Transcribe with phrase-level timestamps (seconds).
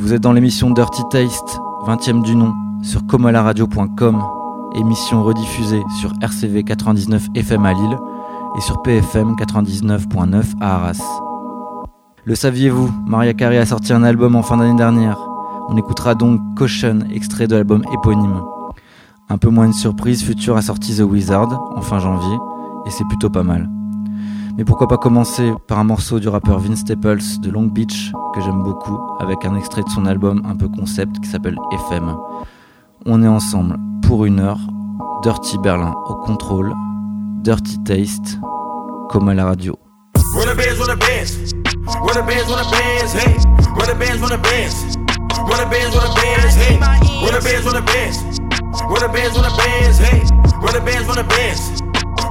[0.00, 4.22] Vous êtes dans l'émission Dirty Taste, 20e du nom, sur comalaradio.com,
[4.74, 7.98] émission rediffusée sur RCV 99 FM à Lille
[8.56, 11.02] et sur PFM 99.9 à Arras.
[12.24, 15.18] Le saviez-vous, Maria Carey a sorti un album en fin d'année dernière.
[15.68, 18.40] On écoutera donc Caution, extrait de l'album éponyme.
[19.28, 22.38] Un peu moins de surprise, Future a sorti The Wizard en fin janvier,
[22.86, 23.68] et c'est plutôt pas mal.
[24.56, 28.40] Mais pourquoi pas commencer par un morceau du rappeur Vince Staples de Long Beach que
[28.40, 32.14] j'aime beaucoup avec un extrait de son album un peu concept qui s'appelle FM.
[33.06, 34.58] On est ensemble pour une heure.
[35.22, 36.72] Dirty Berlin au contrôle.
[37.42, 38.38] Dirty Taste
[39.08, 39.76] comme à la radio.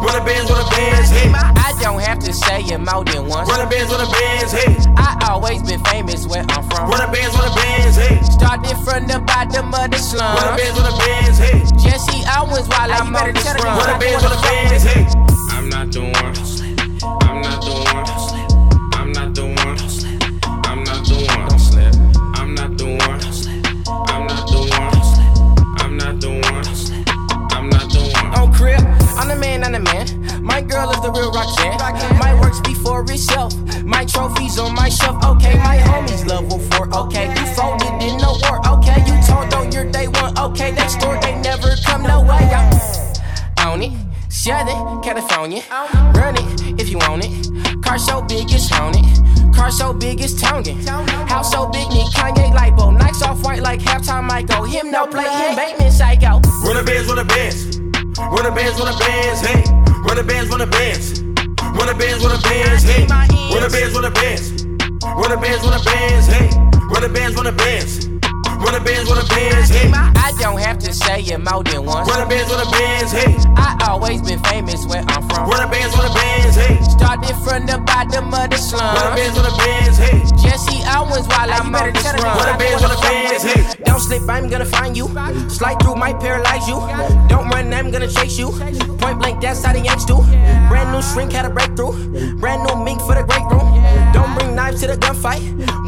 [0.02, 3.50] I don't have to say it more than once.
[3.50, 4.76] Run the bands on the bands, hey.
[4.96, 6.90] I always been famous where I'm from.
[6.90, 8.22] Run the bands on the bands, hey.
[8.24, 10.36] Started from the bottom of the slum.
[10.36, 11.60] Run the bands on the bands, hey.
[11.84, 13.78] Jesse Owens while I'm on the run.
[13.78, 15.06] Run the bands on the bands, hey.
[15.52, 16.36] I'm not the one.
[17.22, 18.29] I'm not the one.
[29.20, 30.42] I'm the man, I'm the man.
[30.42, 31.78] My girl is the real Roxanne.
[32.20, 33.54] My works for itself.
[33.84, 35.22] My trophies on my shelf.
[35.24, 36.88] Okay, my homies level four.
[36.96, 38.58] Okay, you folded in no war.
[38.76, 40.38] Okay, you told on your day one.
[40.40, 42.48] Okay, that store they never come no way.
[43.58, 43.92] I'm on it.
[44.30, 45.64] Southern California.
[46.16, 47.84] Run it if you want it.
[47.84, 49.04] Car so big it's haunted.
[49.54, 50.80] Car so big it's tonguing.
[51.28, 52.98] House so big need Kanye lipo.
[52.98, 54.64] Nikes off white like halftime Michael.
[54.64, 56.40] Him no play, him Bateman psycho.
[56.64, 57.89] Run the bands, run the bands.
[58.20, 59.64] Run the bands, run the bands, hey.
[60.04, 61.22] Run the bands, run the bands.
[61.24, 63.08] Run the bands, run the bands, hey.
[63.08, 64.64] Run the bands, run the bands.
[65.04, 66.50] Run the bands, run the bands, hey.
[66.92, 68.09] Run the bands, run the bands.
[68.60, 69.92] Run the bands, run the bands, hey.
[69.94, 72.10] I don't have to say it more than once.
[72.10, 73.36] Run the bands, run the bands, hey.
[73.56, 75.50] I always been famous where I'm from.
[75.50, 76.76] Run the bands, run the bands, hey.
[76.84, 78.96] Started from the bottom of the slum.
[78.96, 80.20] Run the bands, run the bands, hey.
[80.44, 82.36] Jesse Owens while I'm on this run.
[82.36, 83.84] Run the bands, run the bands, hey.
[83.84, 85.08] Don't slip, I'm gonna find you.
[85.50, 86.80] Slide through, might paralyze you.
[87.28, 88.52] Don't run, I'm gonna chase you.
[89.00, 90.22] Point blank, that's how the Yanks do.
[90.72, 91.92] Brand new shrink had a breakthrough.
[92.40, 93.68] Brand new mink for the great room.
[94.14, 95.42] Don't bring knives to the gunfight.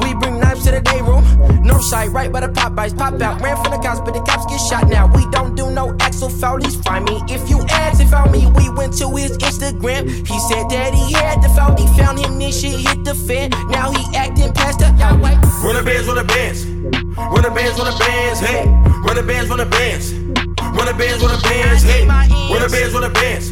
[0.03, 1.23] We bring knives to the day room.
[1.63, 2.97] North side, right by the Popeyes.
[2.97, 5.07] Pop out, ran from the cops, but the cops get shot now.
[5.13, 6.75] We don't do no Axel Foley's.
[6.81, 8.45] Find me if you ask if found me.
[8.57, 10.07] We went to his Instagram.
[10.27, 11.87] He said that he had the Foley.
[11.97, 13.49] Found him, this shit hit the fan.
[13.69, 15.35] Now he acting past the highway.
[15.63, 16.65] Run the bands, run the bands.
[16.65, 18.65] Run the bands, run the bands, hey.
[19.05, 20.13] Run the bands, run the bands.
[20.13, 22.07] Run the bands, run the bands, hey.
[22.07, 23.51] Run the bands, run the bands.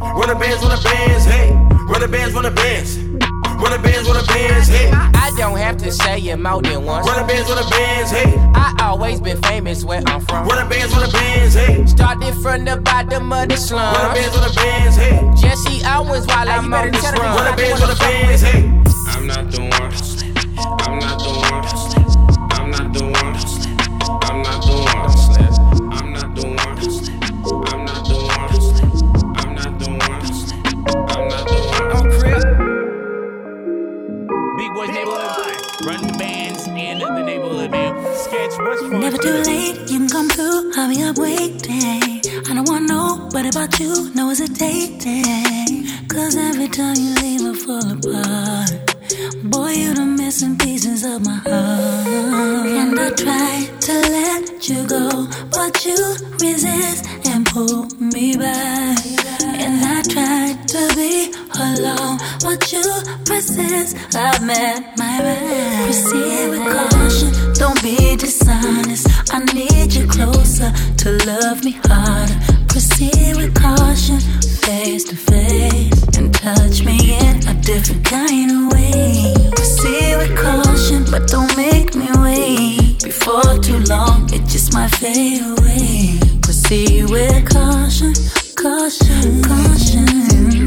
[0.00, 1.50] Run the bands, run the bands, hey.
[1.90, 3.09] Run the bands, run the bands.
[3.60, 4.90] Run the bands, run the bands, hey.
[4.90, 7.06] I don't have to say it more than once.
[7.06, 8.34] Run the bands, run the bands, hey.
[8.54, 10.48] I always been famous where I'm from.
[10.48, 11.84] Run the bands, run the bands, hey.
[11.86, 13.94] Started from the bottom of the slum.
[13.94, 15.30] Run the bands, run the bands, hey.
[15.36, 17.36] Jesse Owens while I'm on this run.
[17.36, 18.64] Run the bands, run the bands, hey.
[19.12, 19.92] I'm not the one.
[20.80, 21.89] I'm not the one.
[38.70, 40.70] Never too late, you can come through.
[40.76, 42.20] I'll be up waiting.
[42.48, 45.88] I don't want nobody about you, no hesitating.
[46.06, 48.70] Cause every time you leave, I fall apart.
[49.42, 52.06] Boy, you the missing pieces of my heart.
[52.78, 55.96] And I try to let you go, but you
[56.40, 58.98] resist and pull me back.
[59.42, 62.82] And I try to be alone, but you
[63.26, 63.96] persist.
[64.14, 65.86] I've met my man.
[65.86, 69.08] Proceed with caution, don't be dishonest.
[69.34, 72.38] I need you closer to love me harder.
[72.68, 74.20] Proceed with caution,
[74.62, 79.34] face to face, and touch me in a different kind of way.
[79.50, 83.02] Proceed with caution, but don't make me wait.
[83.02, 86.20] Before too long, it just might fade away.
[86.42, 88.14] Proceed with caution,
[88.54, 90.59] caution, caution.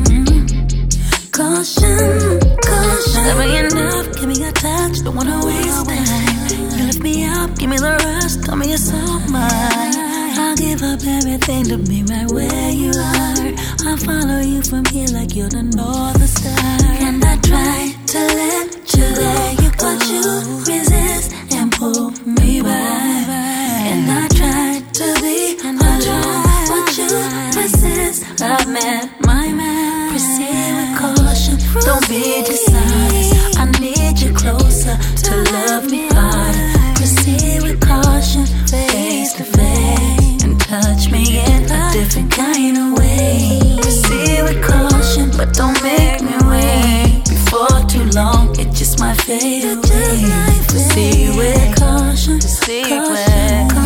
[1.44, 3.24] Caution, caution.
[3.28, 6.78] Never enough, give me a touch, don't wanna waste time.
[6.78, 8.96] You lift me up, give me the rest, tell me you're so
[9.28, 9.94] mine.
[10.40, 13.52] I'll give up everything to be right where you are.
[13.86, 16.80] I'll follow you from here like you're the North Star.
[17.08, 19.36] And I try to let you go,
[19.84, 20.24] but you
[20.64, 23.28] resist and pull me back.
[23.92, 27.12] And I try to be alone, but you
[27.52, 28.40] persist.
[28.40, 29.13] My man.
[32.10, 33.58] We decide.
[33.58, 36.96] I need you closer to love me harder.
[36.96, 43.78] Proceed with caution, face to face, and touch me in a different kind of way.
[43.82, 47.24] Proceed with caution, but don't make me wait.
[47.30, 50.22] Before too long, it just might fade away.
[50.68, 53.83] Proceed with caution, caution, caution.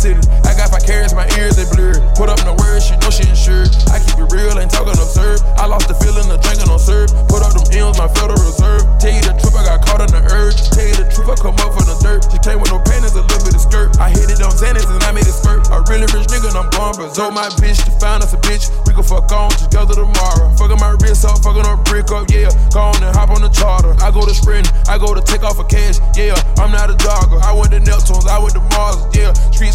[0.00, 2.00] I got my carrots, my ears they blurred.
[2.16, 3.68] Put up no words, she know she insured.
[3.92, 5.44] I keep it real, ain't talking absurd.
[5.60, 7.12] I lost the feeling of drinking on serve.
[7.28, 8.80] Put up them M's, my Federal Reserve.
[8.96, 10.56] Tell you the truth, I got caught in the urge.
[10.72, 12.24] Tell you the truth, I come up from the dirt.
[12.32, 14.00] She came with no panties, a little bit of skirt.
[14.00, 15.68] I hit it on Xanax and I made it spurt.
[15.68, 17.36] A really rich nigga, and I'm going berserk.
[17.36, 18.72] My bitch to find us a bitch.
[18.88, 20.48] We can fuck on together tomorrow.
[20.56, 22.48] Fucking my wrist up, fucking her brick up, yeah.
[22.72, 23.92] Go on and hop on the charter.
[24.00, 26.40] I go to sprint, I go to take off a cash, yeah.
[26.56, 27.36] I'm not a jogger.
[27.44, 29.19] I went to Neptunes, I went to Mars, yeah.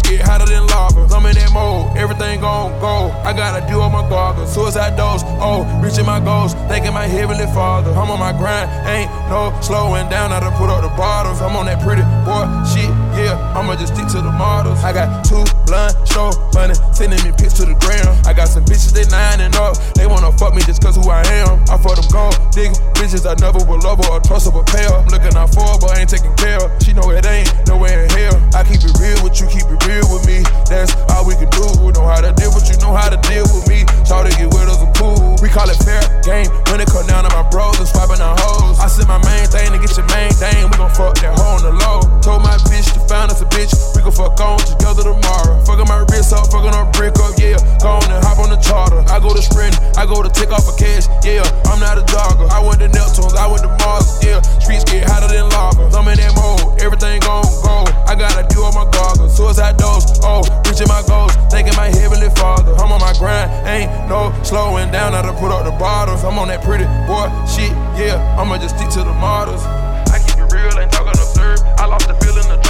[0.06, 1.02] Get hotter than lava.
[1.14, 2.96] I'm in that mode, everything gon' go.
[3.26, 4.54] I gotta do all my goggles.
[4.54, 6.54] Suicide dose, oh, reaching my goals.
[6.70, 7.90] Thanking my heavenly father.
[7.90, 10.30] I'm on my grind, ain't no slowing down.
[10.32, 11.42] I done put up the bottles.
[11.42, 13.34] I'm on that pretty boy shit, yeah.
[13.56, 14.78] I'ma just stick to the models.
[14.84, 18.14] I got two blind show money, sending me pics to the ground.
[18.26, 19.74] I got some bitches, they nine and up.
[19.98, 21.64] They wanna fuck me just cause who I am.
[21.66, 25.02] I for them gold dig bitches, I never will love or trust pay her.
[25.02, 26.62] I'm looking out for her, but ain't taking care.
[26.78, 28.38] She know it ain't nowhere in hell.
[28.54, 30.46] I keep it real with you, keep it real with me.
[30.70, 31.66] That's all we can do.
[31.96, 33.82] Know how to deal with you, know how to deal with me.
[34.06, 35.36] Try to get with us a pool.
[35.42, 36.46] We call it fair game.
[36.70, 38.78] When it come down to my bros and swiping on hoes.
[38.78, 40.68] I send my main thing to get your main thing.
[40.70, 42.04] We gon' fuck that hoe on the low.
[42.20, 43.72] Told my bitch to find us a bitch.
[43.96, 45.58] We gon' fuck on together tomorrow.
[45.66, 47.58] Fucking my wrist up, fucking her brick up, yeah.
[47.82, 49.02] Go on and hop on the charter.
[49.10, 51.42] I go to sprint, I go to take off a cash, yeah.
[51.66, 52.46] I'm not a jogger.
[52.50, 54.42] I went to Neptunes, I went to Mars, yeah.
[54.62, 55.90] Streets get hotter than lava.
[55.96, 57.86] I'm in that mode, everything gon' go.
[58.06, 59.36] I gotta do all my goggles.
[59.36, 61.34] Suicide dose, oh, reaching my goals.
[61.50, 62.74] Thanking my heavenly father.
[62.74, 65.14] I'm on my grind, ain't no slowing down.
[65.14, 66.24] I done put up the bottles.
[66.24, 68.18] I'm on that pretty boy shit, yeah.
[68.38, 69.62] I'ma just stick to the models.
[70.10, 71.60] I keep it real, ain't talking absurd.
[71.78, 72.65] I lost the feeling of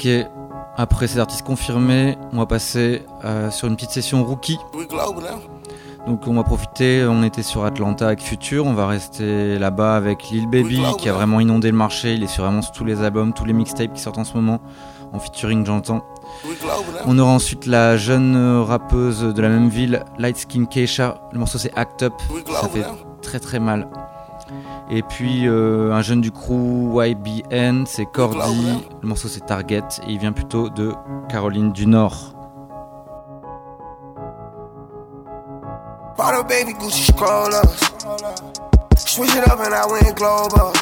[0.00, 0.08] Ok,
[0.78, 4.58] après ces artistes confirmés, on va passer euh, sur une petite session rookie.
[6.06, 10.30] Donc on va profiter, on était sur Atlanta avec Future, on va rester là-bas avec
[10.30, 13.02] Lil Baby qui a vraiment inondé le marché, il est sur vraiment sur tous les
[13.02, 14.62] albums, tous les mixtapes qui sortent en ce moment,
[15.12, 16.02] en featuring j'entends.
[17.04, 21.58] On aura ensuite la jeune rappeuse de la même ville, Light Skin Keisha, le morceau
[21.58, 22.14] c'est Act Up,
[22.58, 22.86] ça fait
[23.20, 23.86] très très mal.
[24.92, 30.10] Et puis euh, un jeune du crew YBN, c'est Cordy, le morceau c'est Target et
[30.10, 30.92] il vient plutôt de
[31.28, 32.34] Caroline du Nord.
[36.16, 37.78] Bottle baby Gucci scrollers.
[38.96, 40.72] Switch it up and I went global.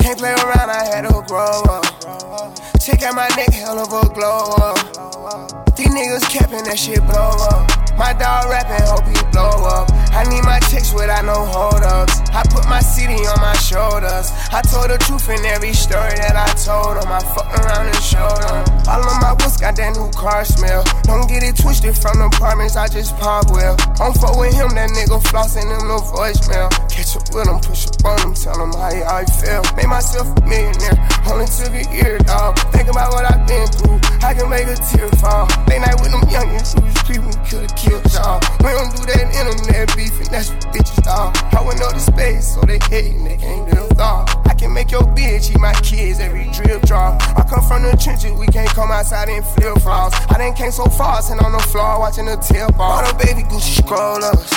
[0.00, 2.75] Can't play around, I had to grow up.
[2.86, 5.74] Check out my neck, hell of a glow up.
[5.74, 7.66] These niggas capping, that shit blow up.
[7.98, 9.90] My dog rapping, hope he blow up.
[10.14, 12.22] I need my chicks without no hold ups.
[12.30, 14.30] I put my city on my shoulders.
[14.54, 17.10] I told the truth in every story that I told them.
[17.10, 18.62] I fuck around and showed them.
[18.86, 20.84] All of my woods got that new car smell.
[21.10, 23.74] Don't get it twisted from the apartments, I just pop well.
[23.98, 26.70] Don't fuck with him, that nigga flossing him no voicemail.
[26.86, 29.64] Catch up with him, push up on him, tell him how, how he feel.
[29.74, 32.54] Made myself a millionaire, only took a year, dog.
[32.76, 35.48] Think about what I've been through, I can make a tear fall.
[35.64, 38.36] Late night with them youngins, who was creeping, could've killed y'all.
[38.60, 41.32] We don't do that internet beefing, that's what bitches dog.
[41.56, 44.28] I went up the space, so they hating, they can't live dog.
[44.44, 47.16] I can make your bitch eat my kids every drip drop.
[47.32, 50.14] I come from the trenches, we can't come outside in flip flops.
[50.28, 52.92] I done came so far, sitting on the floor watching the tip off.
[52.92, 54.52] All the baby Gucci scroll ups.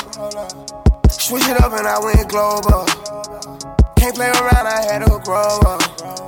[1.07, 2.83] Switch it up and I went global.
[3.95, 6.18] Can't play around, I had to grow up.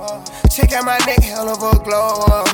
[0.52, 2.44] Check out my neck, hell of a glow up.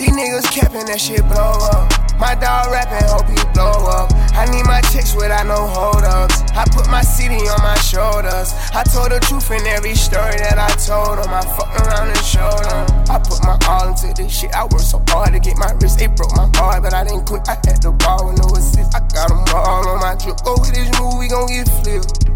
[0.00, 1.92] These niggas capping, that shit blow up.
[2.16, 4.08] My dog rapping, hope he blow up.
[4.32, 6.40] I need my chicks without no hold ups.
[6.56, 8.56] I put my city on my shoulders.
[8.72, 11.28] I told the truth in every story that I told them.
[11.28, 12.88] I fucked around and showed them.
[13.12, 14.56] I put my all into this shit.
[14.56, 16.00] I worked so hard to get my wrist.
[16.00, 17.44] They broke my heart, but I didn't quit.
[17.52, 18.96] I had the ball with no assist.
[18.96, 20.40] I got them all on my drip.
[20.40, 22.32] Go with this move, we gon' get flipped.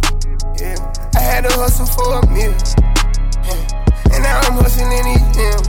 [0.61, 0.77] Yeah,
[1.17, 2.53] I had to hustle for a meal.
[3.49, 3.78] Yeah.
[4.29, 5.69] And now I'm hustling in these M's.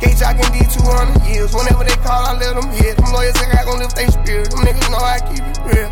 [0.00, 1.52] Gate jocking D200 years.
[1.52, 2.96] Whenever they call, I let them hit.
[2.96, 4.50] Them lawyers think I gon' lift their spirit.
[4.50, 5.88] Them niggas know I keep it real.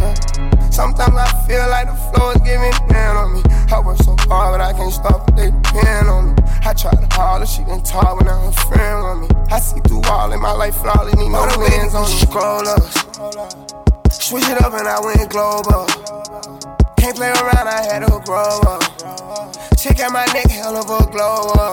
[0.00, 0.70] Yeah.
[0.70, 3.42] Sometimes I feel like the floor is giving down on me.
[3.70, 6.42] I work so hard, but I can't stop, but they depend on me.
[6.64, 9.28] I try to holler, she done talk, but now her friend on me.
[9.50, 12.16] I see through all in my life, flawless, need no lens on me.
[12.24, 12.82] Scroll up.
[14.10, 15.84] Switch it up and I went global.
[17.08, 18.82] Can't play around, I had to grow up.
[19.78, 21.72] Check out my neck, hell of a glow up.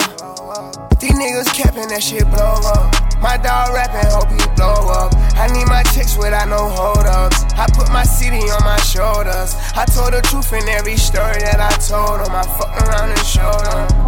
[0.97, 2.95] These niggas capping, that shit blow up.
[3.19, 5.11] My dog rapping, hope he blow up.
[5.35, 7.43] I need my chicks without no hold ups.
[7.51, 9.59] I put my city on my shoulders.
[9.75, 12.31] I told the truth in every story that I told them.
[12.31, 14.05] I fucked around and showed them.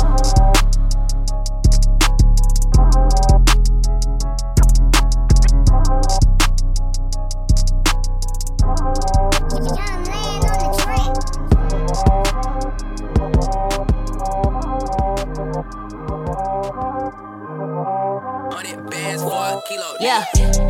[9.75, 10.16] Yeah,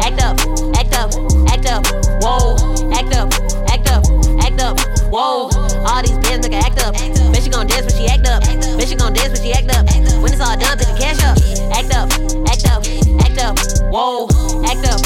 [0.05, 0.37] act up,
[0.77, 1.09] act up,
[1.49, 1.85] act up,
[2.21, 2.55] whoa,
[2.93, 3.33] act up,
[3.69, 4.03] act up,
[4.43, 4.79] act up,
[5.09, 5.49] whoa.
[5.85, 6.93] All these bands nigga act up.
[6.95, 8.43] Bitch, she gon' dance when she act up.
[8.43, 9.85] Bitch, she gon' dance when she act up.
[10.21, 11.37] When it's all done, the cash up.
[11.73, 12.11] Act up,
[12.47, 12.85] act up,
[13.25, 13.57] act up,
[13.91, 14.27] whoa,
[14.65, 15.01] act up,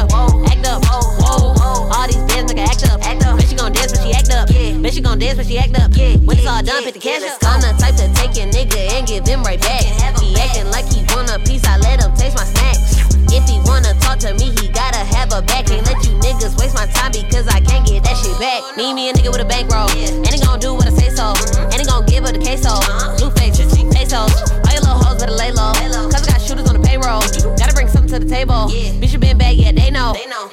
[0.00, 0.48] Oh, oh, oh.
[0.48, 1.92] act up, act up, whoa.
[1.92, 3.00] All these bands nigga act up.
[3.00, 4.48] Bitch, she gon' dance when she act up.
[4.48, 5.92] Bitch, she gon' dance when she act up.
[5.92, 7.36] When it's all done, put the cash up.
[7.44, 9.84] I'm the type to take a nigga and give him right back.
[10.20, 12.96] He acting like he want a piece, I let him taste my snacks.
[13.28, 15.66] If he wanna talk to me, he gotta have a back.
[15.66, 18.64] Can't let you niggas waste my time because I can't get that shit back.
[18.76, 21.36] Need me a nigga with a bankroll, and he gon' do what I say so.
[21.36, 21.72] Mm-hmm.
[21.72, 22.72] And he gon' give her the queso.
[22.72, 23.16] Uh-huh.
[23.18, 23.60] Blue face,
[23.92, 24.32] pesos.
[24.64, 25.72] All your little hoes better lay low.
[26.10, 27.20] Cause I got shooters on the payroll.
[27.56, 28.66] Gotta bring something to the table.
[28.98, 30.12] Bitch, you been bad, yeah, they know.
[30.12, 30.48] They know.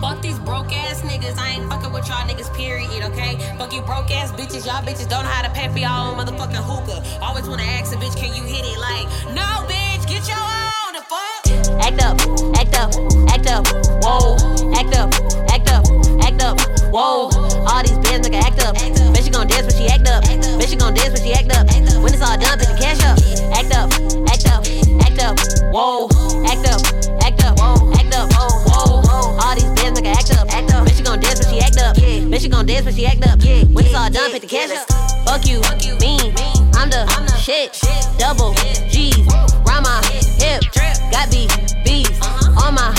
[0.00, 1.36] Fuck these broke ass niggas.
[1.36, 3.36] I ain't fucking with y'all niggas, period, okay?
[3.58, 4.64] Fuck you broke ass bitches.
[4.64, 7.04] Y'all bitches don't know how to pay for y'all own motherfucking hookah.
[7.20, 8.78] Always wanna ask a bitch, can you hit it?
[8.80, 9.04] Like,
[9.36, 10.96] no, bitch, get your own.
[10.96, 11.84] The fuck?
[11.84, 12.16] Act up,
[12.56, 12.90] act up,
[13.28, 13.66] act up,
[14.00, 14.36] whoa.
[14.72, 15.12] Act up,
[15.52, 15.84] act up,
[16.24, 16.56] act up,
[16.96, 17.28] whoa.
[17.68, 18.74] All these bands nigga act up.
[18.76, 20.24] Bitch, she gon' dance when she act up.
[20.24, 21.68] Bitch, she gon' dance when she act up.
[22.00, 23.20] When it's all done, put the cash up.
[23.52, 23.92] Act up,
[24.32, 24.64] act up,
[25.04, 25.36] act up,
[25.72, 26.08] whoa.
[26.48, 26.80] Act up,
[27.20, 27.60] act up,
[28.00, 29.04] act up, whoa.
[29.36, 30.48] All these bands nigga act up.
[30.48, 31.96] Bitch, she gon' dance when she act up.
[31.96, 33.38] Bitch, she gon' dance when she act up.
[33.44, 34.88] When it's all done, put the cash up.
[35.28, 35.60] Fuck you,
[36.00, 36.32] mean.
[36.76, 37.04] I'm the
[37.36, 37.76] shit.
[38.18, 38.54] Double
[38.88, 39.26] G's.
[39.68, 40.00] Round my
[40.40, 40.64] hip.
[41.12, 41.50] Got beef,
[41.84, 42.08] beef
[42.56, 42.92] on my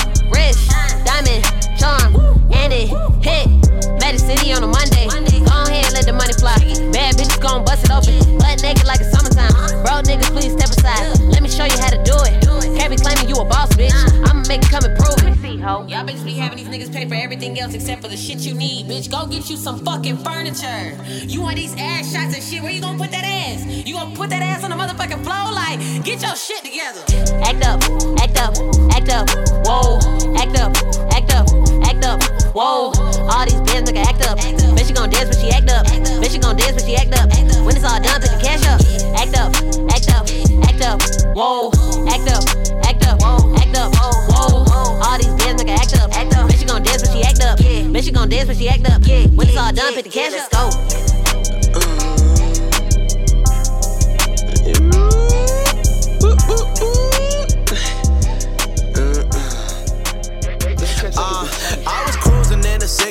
[7.47, 8.37] gon' bust it open.
[8.37, 9.53] Butt naked like it's summertime.
[9.83, 11.19] Bro, niggas, please step aside.
[11.31, 12.43] Let me show you how to do it.
[12.77, 13.95] Can't be claiming you a boss, bitch.
[14.27, 15.37] I'ma make it come and prove it.
[15.67, 18.53] Y'all bitches be having these niggas pay for everything else except for the shit you
[18.53, 19.11] need, bitch.
[19.11, 20.97] Go get you some fucking furniture.
[21.27, 22.61] You want these ass shots and shit?
[22.63, 23.65] Where you gonna put that ass?
[23.65, 25.51] You gonna put that ass on the motherfucking floor?
[25.51, 27.01] Like, get your shit together.
[27.43, 27.83] Act up,
[28.19, 28.55] act up,
[28.95, 29.27] act up,
[29.67, 29.99] whoa.
[30.37, 30.71] Act up,
[31.11, 31.47] act up,
[31.83, 32.21] act up,
[32.53, 32.91] whoa.
[33.29, 34.39] All these bands nigga act up.
[34.39, 35.85] Bitch, she gon' dance when she act up.
[35.87, 37.29] Bitch, she gon' dance when she act up.
[37.65, 38.79] When it's all done, put the cash up.
[39.17, 39.51] Act up,
[39.91, 40.25] act up,
[40.67, 41.01] act up,
[41.35, 41.71] whoa.
[42.07, 42.43] Act up,
[42.85, 43.17] act up,
[43.57, 45.01] act up, whoa.
[45.01, 46.11] All these bands nigga act up.
[46.15, 46.49] Act up.
[46.49, 47.59] Bitch, she gon' dance when she act up.
[47.59, 49.01] Bitch, she gon' dance when she act up.
[49.01, 50.51] When it's all done, put the cash, up.
[50.51, 51.06] let's go.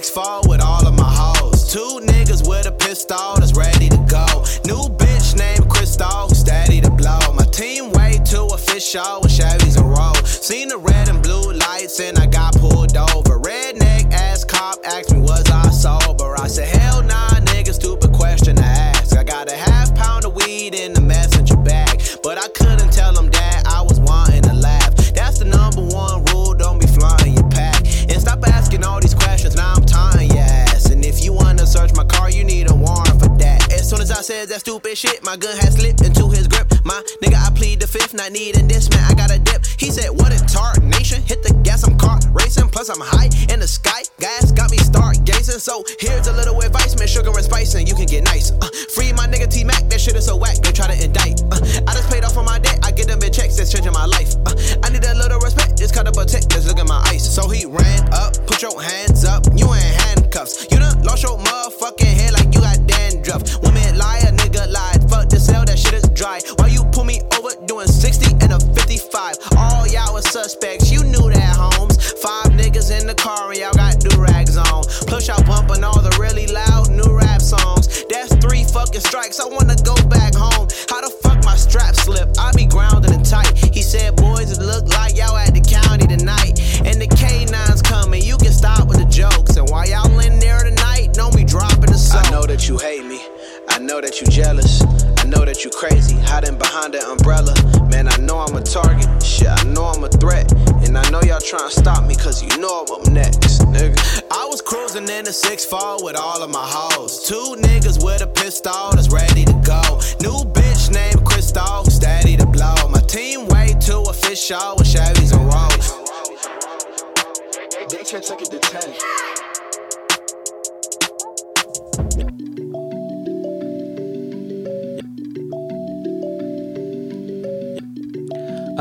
[0.06, 1.72] 6 4 with all of my hoes.
[1.72, 4.26] Two niggas with a pistol that's ready to go.
[4.64, 7.18] New bitch named Crystal, steady to blow.
[7.34, 9.25] My team way too official
[34.96, 36.72] stupid shit, my gun had slipped into his grip.
[36.84, 39.04] My nigga, I plead the fifth, not needing this, man.
[39.04, 39.64] I got a dip.
[39.78, 41.22] He said, What a tart nation.
[41.22, 42.68] Hit the gas, I'm car racing.
[42.68, 44.02] Plus, I'm high in the sky.
[44.18, 45.60] Gas got me stargazing.
[45.60, 47.08] So here's a little advice, man.
[47.08, 48.50] Sugar and spice, and you can get nice.
[48.50, 50.56] Uh, free my nigga T Mac, that shit is so whack.
[50.56, 51.42] They try to indict.
[51.52, 52.80] Uh, I just paid off on my debt.
[52.82, 54.34] I get them big checks, that's changing my life.
[54.46, 57.02] Uh, I need a little respect, just cut up a tick, just look at my
[57.06, 57.24] ice.
[57.24, 59.05] So he ran up, put your hands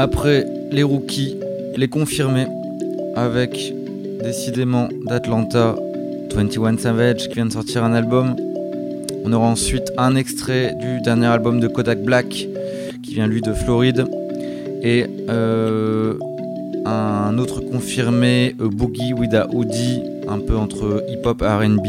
[0.05, 1.35] Après les rookies,
[1.75, 2.45] les confirmés,
[3.15, 3.73] avec
[4.23, 5.75] décidément d'Atlanta,
[6.31, 8.35] 21 Savage qui vient de sortir un album.
[9.23, 12.27] On aura ensuite un extrait du dernier album de Kodak Black
[13.01, 14.05] qui vient lui de Floride.
[14.83, 16.13] Et euh,
[16.85, 21.87] un autre confirmé, euh, Boogie with a Hoodie, un peu entre hip-hop et RB.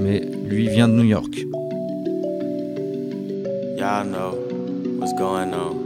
[0.00, 1.34] Mais lui vient de New York.
[3.76, 4.38] Know
[5.00, 5.81] what's going on.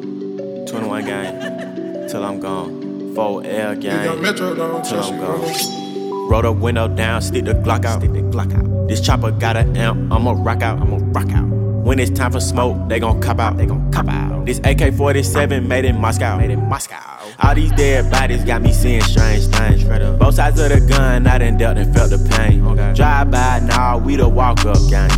[0.87, 3.15] 21 gang, till I'm gone.
[3.17, 6.29] 4L gang, till I'm gone.
[6.31, 8.01] Roll the window down, stick the Glock out.
[8.01, 8.89] Stick the Glock out.
[8.89, 11.47] This chopper got an amp, I'ma rock out, I'ma rock out.
[11.47, 14.47] When it's time for smoke, they gon' cop out, they gon' cop out.
[14.47, 17.01] This AK-47 made in Moscow, made in Moscow.
[17.41, 19.85] All these dead bodies got me seeing strange things.
[20.19, 22.63] Both sides of the gun, I done dealt and felt the pain.
[22.95, 25.11] Drive by, nah, we the walk up gang.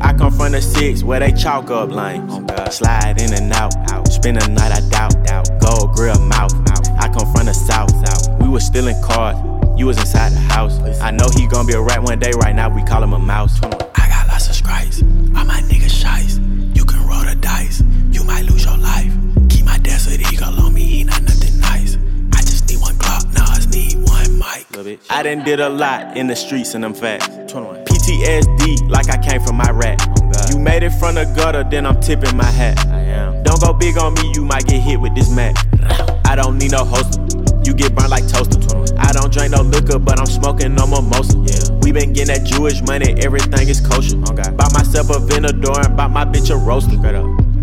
[0.00, 2.32] I come from the six where they chalk up lanes.
[2.74, 3.72] Slide in and out,
[4.22, 5.14] spend the night, I doubt.
[5.60, 6.54] Gold grill mouth,
[7.00, 7.90] I come from the south.
[8.40, 9.36] We was stealing cars,
[9.78, 10.78] you was inside the house.
[11.00, 13.18] I know he gon' be a rat one day, right now we call him a
[13.18, 13.60] mouse.
[13.62, 16.38] I got lots of stripes, all my niggas shies.
[16.74, 19.12] You can roll the dice, you might lose your life.
[19.48, 21.96] Keep my desert eagle on me, he not nothing nice.
[22.32, 25.00] I just need one clock, Glock, Nas need one mic.
[25.10, 27.28] I done did a lot in the streets and I'm fast.
[27.30, 30.21] PTSD like I came from Iraq.
[30.50, 32.76] You made it from the gutter, then I'm tipping my hat.
[33.44, 35.56] Don't go big on me, you might get hit with this Mac.
[36.26, 37.20] I don't need no host.
[37.64, 38.58] You get burned like toaster.
[38.98, 41.38] I don't drink no liquor, but I'm smoking no mimosa.
[41.38, 41.78] Yeah.
[41.82, 44.16] We been getting that Jewish money, everything is kosher.
[44.30, 44.50] Okay.
[44.50, 46.96] Bought myself a Venador and bought my bitch a roaster.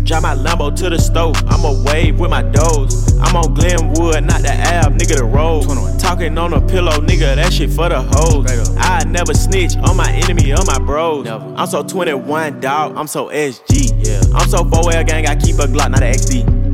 [0.04, 3.18] Drive my Lambo to the stove, I'ma wave with my doors.
[3.20, 5.66] I'm on Glenwood, not the Ave, nigga the road.
[6.00, 8.76] Talking on a pillow, nigga, that shit for the hoes.
[8.78, 11.28] I never snitch on my enemy, on my bros.
[11.28, 14.06] I'm so 21, dog, I'm so SG.
[14.06, 14.20] Yeah.
[14.34, 16.70] I'm so 4L gang, I keep a Glock, not a XD.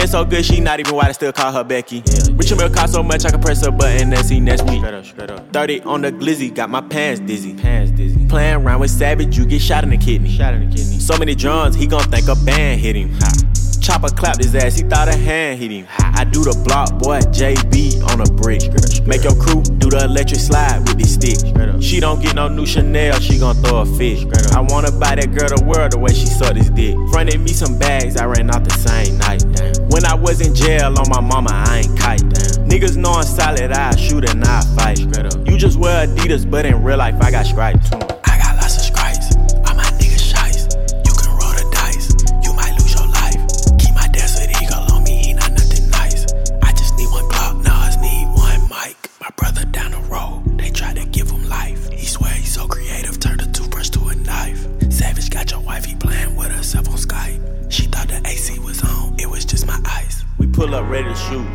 [0.00, 1.96] Hair so good, she not even white, I still call her Becky.
[1.96, 4.78] Yeah, Richard Mille cost so much, I can press a button and see next week.
[4.78, 5.52] Straight up, straight up.
[5.52, 7.52] 30 on the glizzy, got my pants dizzy.
[7.52, 8.26] Pants dizzy.
[8.26, 10.30] Playing around with Savage, you get shot in the kidney.
[10.30, 10.98] Shot in the kidney.
[11.00, 13.12] So many drums, he gon' think a band hit him.
[13.20, 13.49] Ha.
[13.80, 15.86] Chopper clapped his ass, he thought a hand hit him.
[15.98, 18.62] I do the block, boy, JB on a brick.
[19.06, 21.38] Make your crew do the electric slide with this stick.
[21.82, 24.24] She don't get no new Chanel, she gon' throw a fish.
[24.52, 26.94] I wanna buy that girl the world the way she sucked this dick.
[27.10, 29.42] Fronted me some bags, I ran out the same night.
[29.90, 32.20] When I was in jail on my mama, I ain't kite.
[32.68, 35.00] Niggas know I'm solid, I shoot and I fight.
[35.48, 37.90] You just wear Adidas, but in real life I got stripes.
[60.90, 61.46] Ready to shoot,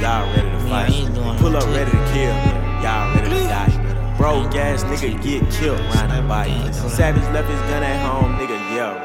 [0.00, 1.38] y'all ready to fight.
[1.40, 2.34] Pull up ready to kill,
[2.80, 4.14] y'all ready to die.
[4.16, 6.72] Broke ass nigga get killed riding bike.
[6.72, 8.53] Savage left his gun at home, nigga.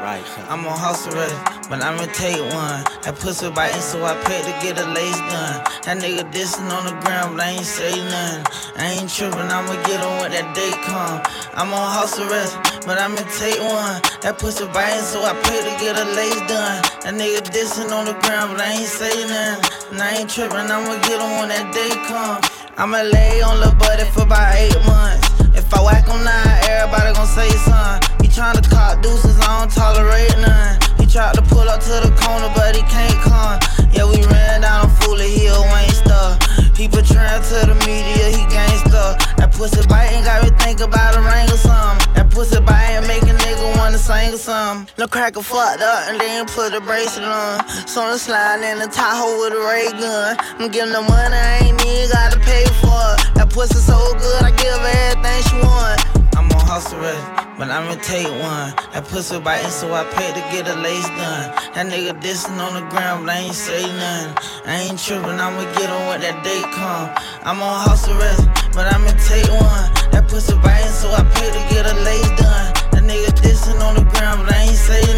[0.09, 2.81] I'm on house arrest, but I'ma take one.
[3.05, 5.61] That pussy biting, so I paid to get a lace done.
[5.85, 8.41] That nigga dissing on the ground, but I ain't say nothing.
[8.81, 11.21] I ain't tripping, I'ma get on when that day come.
[11.53, 12.57] I'm on house arrest,
[12.89, 14.01] but I'ma take one.
[14.25, 16.81] That pussy biting, so I paid to get a lace done.
[17.05, 19.93] That nigga dissing on the ground, but I ain't say nothing.
[19.93, 22.41] And I ain't tripping, I'ma get on when that day come.
[22.81, 25.28] I'ma lay on the buddy for about eight months.
[25.59, 28.23] If I whack on nine, everybody gon' say something.
[28.23, 30.79] He tryna cop deuces, I don't tolerate none.
[30.97, 33.59] He tried to pull up to the corner, but he can't come.
[33.91, 36.48] Yeah, we ran down a fool, he a Wayne stuff.
[36.79, 39.19] He portraying to the media, he gangsta.
[39.35, 42.07] That pussy biting got me think about a ring or something.
[42.15, 44.87] That pussy biting make a nigga wanna sing or something.
[44.97, 47.67] No cracker fucked up and then put a bracelet on.
[47.85, 50.37] So I'm sliding in the Tahoe with a ray gun.
[50.39, 53.35] I'm getting the money, I ain't even gotta pay for it.
[53.35, 56.28] That pussy so good, I give everything she want.
[56.69, 58.71] House arrest but I'ma take one.
[58.95, 61.51] That pussy biting, so I paid to get a lace done.
[61.75, 64.31] That nigga dissing on the ground, but I ain't say nothing.
[64.63, 67.11] I ain't tripping, I'ma get on when that date come.
[67.43, 69.85] I'm on house arrest, but I'ma take one.
[70.15, 72.71] That pussy biting, so I paid to get a lace done.
[72.95, 75.08] That nigga dissing on the ground, but I ain't say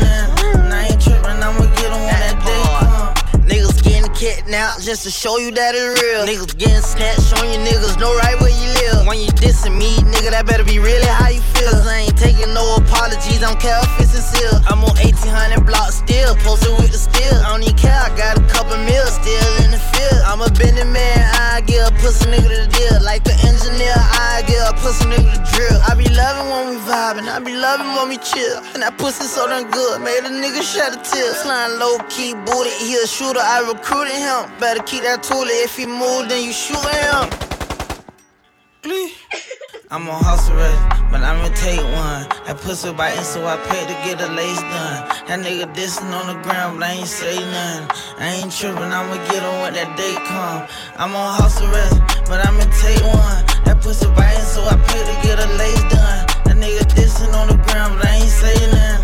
[4.72, 6.26] kidnapped just to show you that it's real.
[6.26, 9.08] Niggas getting snatched, showing you niggas know right where you live.
[9.08, 11.72] When you dissing me, nigga, that better be really how you feel.
[11.72, 14.62] Cause I ain't taking no apologies, I'm care if it's sincere.
[14.70, 17.34] I'm on 1800 blocks still, posted with the steel.
[17.42, 20.22] I don't even care, I got a couple meals still in the field.
[20.26, 22.98] I'm a bending man, I get a pussy nigga the deal.
[23.04, 25.80] Like the engineer, I get a pussy nigga the drill.
[25.88, 28.62] I be loving when we vibing, I be loving when we chill.
[28.74, 31.34] And that pussy so damn good, made a nigga shed a tear.
[31.34, 34.48] Slime low key, booty, he a shooter, I recruited him.
[34.62, 37.26] Better keep that toolie, if he move, then you shoot him.
[39.90, 40.78] I'm on house arrest,
[41.10, 42.30] but I'ma take one.
[42.46, 45.02] That pussy biting, so I paid to get a lace done.
[45.26, 47.90] That nigga dissing on the ground, but I ain't say nothing.
[48.22, 50.70] I ain't tripping, I'ma get on when that day come.
[50.94, 51.98] I'm on house arrest,
[52.30, 53.42] but I'ma take one.
[53.66, 56.22] That pussy biting, so I paid to get a lace done.
[56.46, 59.01] That nigga dissing on the ground, but I ain't say nothing.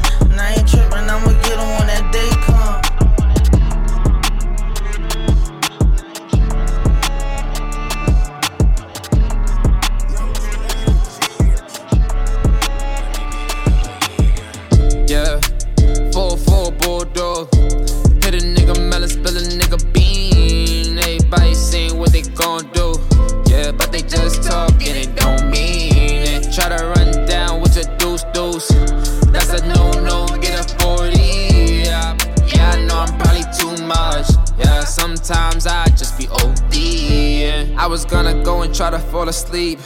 [35.27, 37.75] Sometimes I just be OD.
[37.77, 39.77] I was gonna go and try to fall asleep.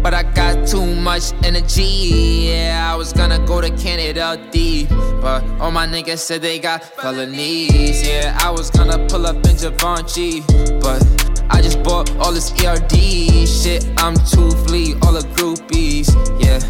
[0.00, 2.48] But I got too much energy.
[2.50, 4.88] Yeah, I was gonna go to Canada deep.
[5.20, 8.06] But all my niggas said they got felonies.
[8.06, 10.42] Yeah, I was gonna pull up in Givenchy.
[10.80, 11.02] But
[11.50, 13.84] I just bought all this ERD shit.
[13.98, 16.08] I'm too flea, all the groupies.
[16.40, 16.60] Yeah,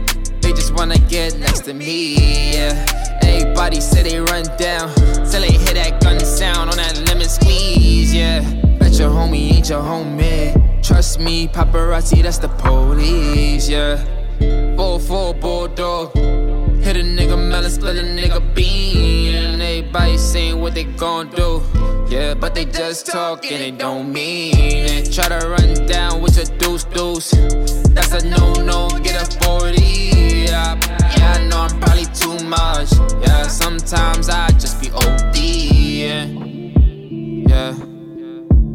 [0.40, 2.54] they just wanna get next to me.
[2.54, 4.92] Yeah, everybody say they run down.
[5.30, 8.12] Till they hear that gun sound on that lemon squeeze.
[8.14, 8.40] Yeah,
[8.78, 10.54] bet your homie ain't your homie.
[10.82, 14.04] Trust me, paparazzi, that's the police, yeah.
[14.40, 16.10] 4-4 Bordeaux.
[16.14, 16.29] Hit
[19.90, 21.60] everybody saying what they gon' do.
[22.08, 25.12] Yeah, but they just talk and they don't mean it.
[25.12, 27.32] Try to run down with your deuce deuce.
[27.90, 29.82] That's a no no, get a 40.
[29.82, 30.78] Yeah,
[31.16, 32.92] yeah, I know I'm probably too much.
[33.20, 35.36] Yeah, sometimes I just be OD.
[35.36, 36.24] Yeah,
[37.50, 37.74] yeah.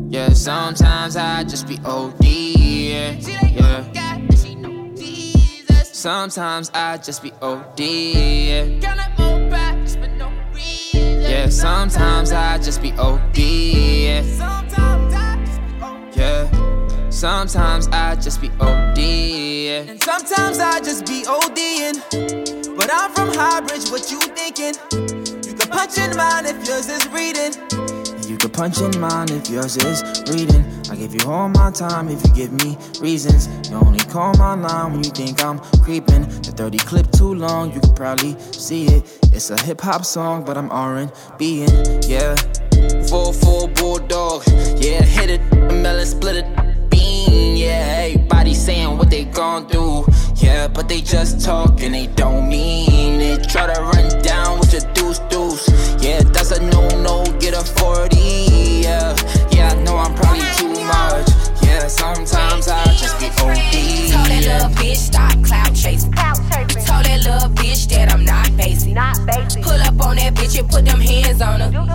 [0.10, 2.26] Yeah, sometimes I just be OD.
[2.26, 3.12] Yeah,
[3.54, 3.84] yeah.
[5.84, 7.80] Sometimes I just be OD.
[7.80, 9.25] Yeah.
[11.36, 13.38] Yeah, sometimes I just be OD.
[13.38, 14.24] Yeah.
[16.16, 17.10] Yeah.
[17.10, 18.98] Sometimes I just be OD.
[18.98, 19.92] Yeah.
[19.92, 22.78] And sometimes I just be ODing.
[22.78, 24.76] But I'm from Highbridge, what you thinking?
[25.46, 27.52] You can punch in mine if yours is reading.
[28.30, 30.75] You can punch in mine if yours is reading.
[30.90, 33.50] I give you all my time if you give me reasons.
[33.70, 36.24] You only call my line when you think I'm creeping.
[36.44, 39.20] The 30 clip too long, you could probably see it.
[39.34, 41.70] It's a hip hop song, but I'm R&B in,
[42.04, 42.36] yeah.
[43.10, 44.44] 4-4 bulldog,
[44.78, 48.06] yeah, hit it, melon split it, bean, yeah.
[48.06, 53.22] Everybody saying what they gon' do, yeah, but they just talk and they don't mean
[53.22, 53.50] it.
[53.50, 55.68] Try to run down with your deuce deuce,
[56.04, 57.24] yeah, that's a no no.
[57.40, 58.16] Get a 40,
[58.84, 59.16] yeah,
[61.98, 63.56] Sometimes I just get OD.
[64.12, 66.12] Told that little bitch stop clout chasing.
[66.12, 68.94] Told that little bitch that I'm not basic.
[68.94, 69.64] Not basic.
[69.64, 71.95] Pull up on that bitch and put them hands on her.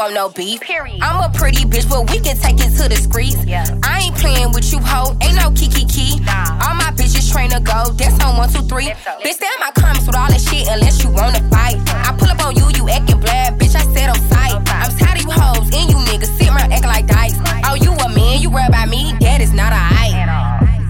[0.00, 0.60] Want no beef.
[0.62, 0.98] Period.
[1.02, 3.44] I'm a pretty bitch, but we can take it to the streets.
[3.44, 3.68] Yeah.
[3.84, 5.12] I ain't playing with you, hoe.
[5.20, 6.20] Ain't no kiki key.
[6.24, 6.64] Nah.
[6.64, 7.92] All my bitches train to go.
[8.00, 8.88] That's on one, two, three.
[9.20, 11.76] Bitch, stay in my comments with all that shit unless you wanna fight.
[12.08, 13.76] I pull up on you, you acting bad, bitch.
[13.76, 14.56] I said I'm sight.
[14.72, 17.36] I'm tired of you hoes and you niggas sitting around acting like dice.
[17.68, 19.12] Oh, you a man, you worry about me.
[19.20, 20.16] That is not alright.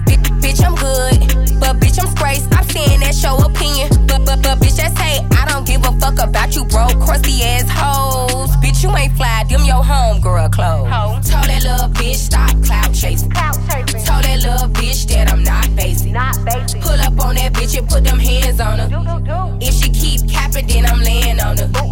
[0.07, 1.59] Bitch, bitch, I'm good.
[1.59, 2.47] But bitch, I'm straight.
[2.47, 3.91] Stop saying that's your opinion.
[4.07, 5.27] But, but, but, bitch, that's hate.
[5.51, 8.55] I don't give a fuck about you, broke, crusty ass hoes.
[8.63, 9.43] Bitch, you ain't fly.
[9.49, 11.29] Them your homegirl clothes.
[11.29, 13.29] Told that little bitch stop clout chasing.
[13.31, 16.13] Told that little bitch that I'm not basic.
[16.13, 16.81] Not basic.
[16.81, 19.57] Pull up on that bitch and put them hands on her.
[19.59, 21.67] If she keep capping, then I'm laying on her.
[21.67, 21.90] Told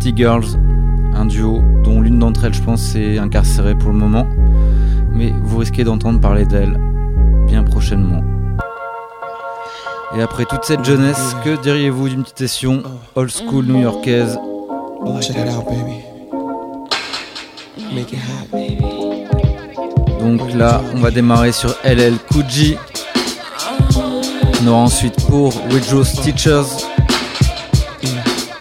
[0.00, 0.56] City Girls,
[1.12, 4.26] un duo dont l'une d'entre elles, je pense, est incarcérée pour le moment,
[5.12, 6.80] mais vous risquez d'entendre parler d'elle
[7.46, 8.24] bien prochainement.
[10.16, 12.82] Et après toute cette jeunesse, que diriez-vous d'une petite session
[13.14, 14.38] old school new-yorkaise?
[15.02, 15.20] Hot.
[20.20, 22.44] Donc là, on va démarrer sur LL Cool
[24.62, 26.86] On aura ensuite pour Wedros Teachers,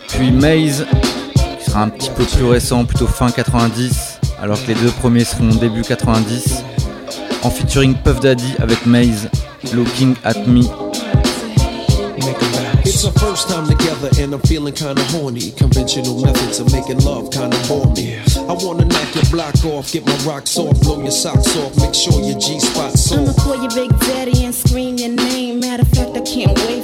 [0.10, 0.86] puis Maze,
[1.79, 5.49] sera un petit peu plus récent, plutôt fin 90, alors que les deux premiers seront
[5.55, 6.63] début 90,
[7.43, 9.29] en featuring Puff Daddy avec Maze,
[9.73, 10.63] Looking at Me.
[12.85, 15.53] It's our first time together and I'm feeling kinda horny.
[15.57, 18.15] Conventional methods of making love kinda bore me.
[18.35, 21.93] I wanna knock your block off, get my rocks off, blow your socks off, make
[21.93, 23.33] sure your G spot's I'ma on.
[23.35, 25.59] call you Big Daddy and scream your name.
[25.61, 26.78] Matter of fact, I can't wait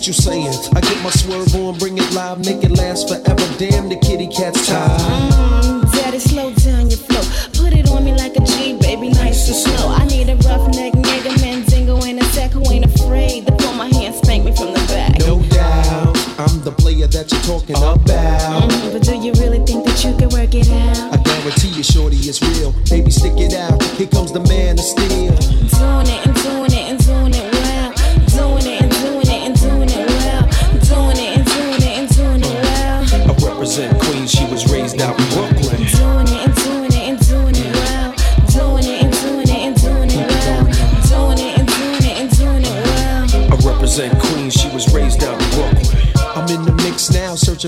[0.00, 0.48] what you saying?
[0.74, 3.44] I get my swerve on, bring it live, make it last forever.
[3.58, 4.98] Damn, the kitty cat's tired.
[4.98, 7.20] Mm, Daddy, slow down your flow.
[7.52, 9.92] Put it on me like a G, baby, nice and slow.
[9.92, 13.92] I need a roughneck nigga, Mandingo ain't a sack who ain't afraid to pull my
[13.92, 15.18] hand, spank me from the back.
[15.18, 18.00] No doubt, I'm the player that you're talking about.
[18.00, 21.12] Mm, but do you really think that you can work it out?
[21.12, 22.72] I guarantee you, shorty, it's real.
[22.88, 23.82] Baby, stick it out.
[24.00, 25.36] Here comes the man of steel.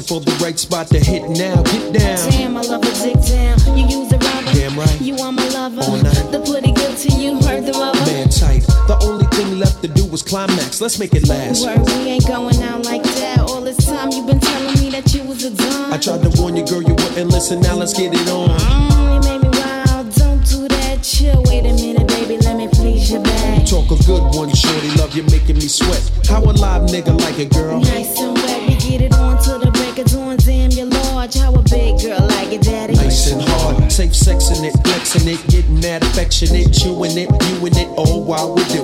[0.02, 1.62] Searching for the right spot to hit now.
[1.62, 2.30] Get down.
[2.30, 3.76] Damn, I love a dick down.
[3.76, 4.52] You use a rubber.
[4.52, 5.00] Damn right.
[5.00, 5.82] You are my lover.
[5.82, 6.30] All night.
[6.30, 7.98] The pretty good to you, heard the rubber.
[8.06, 8.62] Man tight.
[8.88, 10.80] The only thing left to do was climax.
[10.80, 11.64] Let's make it last.
[11.64, 13.40] Word, we ain't going out like that.
[13.40, 15.92] All this time you've been telling me that you was a dime.
[15.92, 17.60] I tried to warn you, girl, you wouldn't listen.
[17.60, 18.50] Now let's get it on.
[18.50, 20.12] Mm, you made me wild.
[20.14, 21.02] Don't do that.
[21.02, 21.42] Chill.
[21.46, 22.38] Wait a minute, baby.
[22.38, 23.66] Let me please your back.
[23.66, 24.90] Talk a good one, shorty.
[24.98, 26.02] Love you making me sweat.
[26.28, 27.80] How a live nigga like it, girl?
[27.80, 28.18] Nice
[33.92, 38.64] safe sexing it, flexing it, getting that affectionate, chewing it, viewing it, all while we're
[38.68, 38.81] doing it.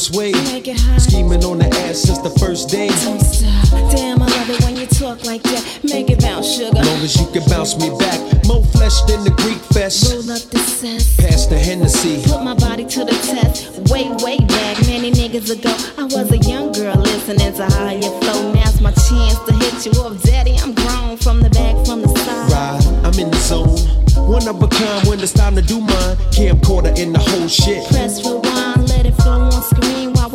[0.00, 0.32] It in way.
[0.32, 1.00] Make it hot.
[1.00, 2.88] Scheming on the ass since the first day.
[3.04, 3.90] Don't stop.
[3.90, 5.80] Damn, I love it when you talk like that.
[5.84, 6.76] Make it bounce, sugar.
[6.76, 8.18] Long as you can bounce me back.
[8.46, 10.12] More flesh than the Greek fest.
[10.12, 11.16] Roll up the cess.
[11.16, 12.22] Pass the Hennessy.
[12.24, 13.78] Put my body to the test.
[13.90, 15.74] Way, way back, many niggas ago.
[15.98, 18.52] I was a young girl listening to how you flow.
[18.52, 20.56] Now's my chance to hit you up, daddy.
[20.62, 22.52] I'm grown from the back, from the side.
[22.52, 24.00] Ride, I'm in the zone.
[24.30, 26.16] One of a kind when it's time to do mine.
[26.30, 27.86] Camcorder in the whole shit.
[27.88, 28.59] Press rewind,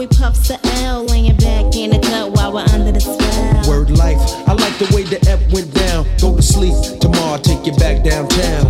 [0.05, 1.05] we puffs the L.
[1.05, 3.69] Laying back in the while we're under the spell.
[3.69, 6.05] Word life, I like the way the F went down.
[6.19, 8.64] Go to sleep, tomorrow I'll take you back downtown.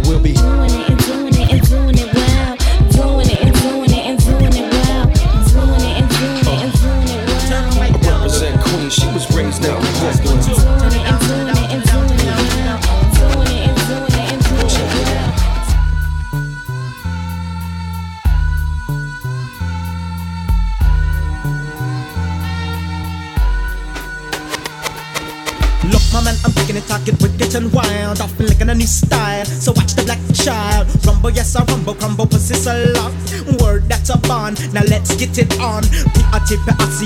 [29.44, 29.60] Style.
[29.60, 30.88] So watch the black child.
[31.06, 33.14] Rumble, yes, I rumble, crumble, pussy so lock.
[33.62, 34.74] Word, that's a bond.
[34.74, 35.84] Now let's get it on.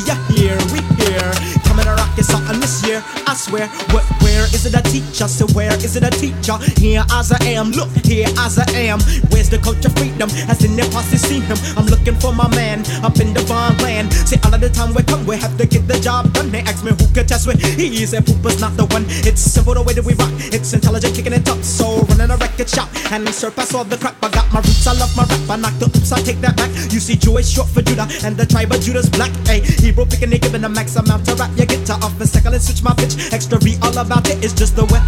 [0.06, 1.59] Ya here, we here.
[1.80, 3.02] To rock it something this year.
[3.26, 5.28] I swear, what, where is it a teacher?
[5.28, 6.58] So where is it a teacher?
[6.76, 9.00] Here as I am, look, here as I am.
[9.32, 10.30] Where's the of freedom?
[10.52, 11.58] Has the posse seen him?
[11.78, 14.12] I'm looking for my man up in the Von land.
[14.12, 16.52] Say all of the time we come, we have to get the job done.
[16.52, 17.64] They ask me who could test with.
[17.64, 19.06] He said Poopa's not the one.
[19.24, 20.34] It's simple the way that we rock.
[20.52, 21.64] It's intelligent, kicking it up.
[21.64, 24.20] So running a record shop and surpass all the crap.
[24.22, 25.50] I got my roots, I love my rap.
[25.50, 26.70] I knock the oops, I take that back.
[26.92, 29.32] You see, Joe is short for Judah, and the tribe of Judah's black.
[29.48, 31.52] Hey, Hebrew picking it, giving a max amount to rap.
[31.56, 33.32] You get to off a second and switch my pitch.
[33.32, 34.44] Extra V all about it.
[34.44, 35.02] It's just the way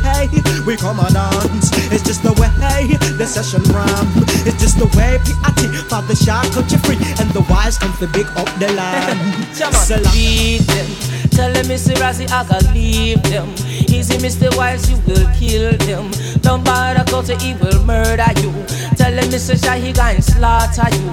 [0.65, 1.69] we come on dance.
[1.91, 2.47] It's just the way
[3.21, 4.09] the session rhyme.
[4.49, 5.61] It's just the way P.I.T.
[5.89, 9.13] Father Shah cut you free, and the wise come to big up the line.
[10.13, 10.89] Beat them.
[11.29, 11.93] Tell them Mr.
[12.01, 13.49] Razzie I gotta leave them.
[13.87, 14.49] Easy Mr.
[14.57, 16.09] Wise, you will kill them.
[16.41, 18.51] Don't bother go to he will murder you.
[18.97, 19.53] Tell them Mr.
[19.53, 21.09] Shy he gonna slaughter you.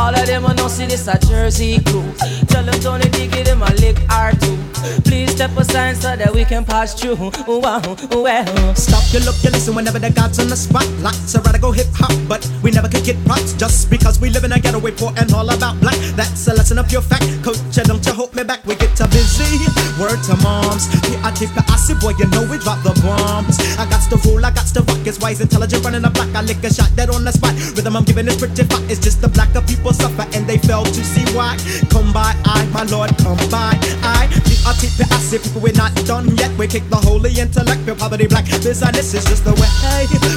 [0.00, 2.10] All of them will not see this a Jersey crew.
[2.48, 5.04] Tell them Tony Diggy them a lick R2.
[5.04, 7.16] Please step aside so that we can pass through.
[7.46, 8.74] Wow, well.
[8.74, 11.14] Stop, you look, you listen whenever the god's on the spotlight.
[11.50, 14.44] So rather go hip hop, but we never could get props just because we live
[14.44, 15.96] in a getaway poor and all about black.
[16.14, 17.24] That's a lesson of pure fact.
[17.42, 18.64] Coach, don't you hold me back.
[18.66, 19.79] We get too busy.
[20.00, 20.88] Word to moms.
[21.20, 23.60] I tip the acid, boy, you know we drop the bombs.
[23.76, 25.04] I got the rule, I got the rock.
[25.04, 26.32] It's wise, intelligent, running a block.
[26.32, 27.52] I lick a shot dead on the spot.
[27.76, 28.80] Rhythm I'm giving is pretty fat.
[28.88, 31.60] It's just the blacker people suffer and they fail to see why.
[31.92, 33.76] Come by, I, my lord, come by.
[34.00, 34.24] I,
[34.64, 36.48] I tip the acid, people, we're not done yet.
[36.56, 38.48] We kick the holy intellect, pure poverty black.
[38.64, 39.68] This and this is just the way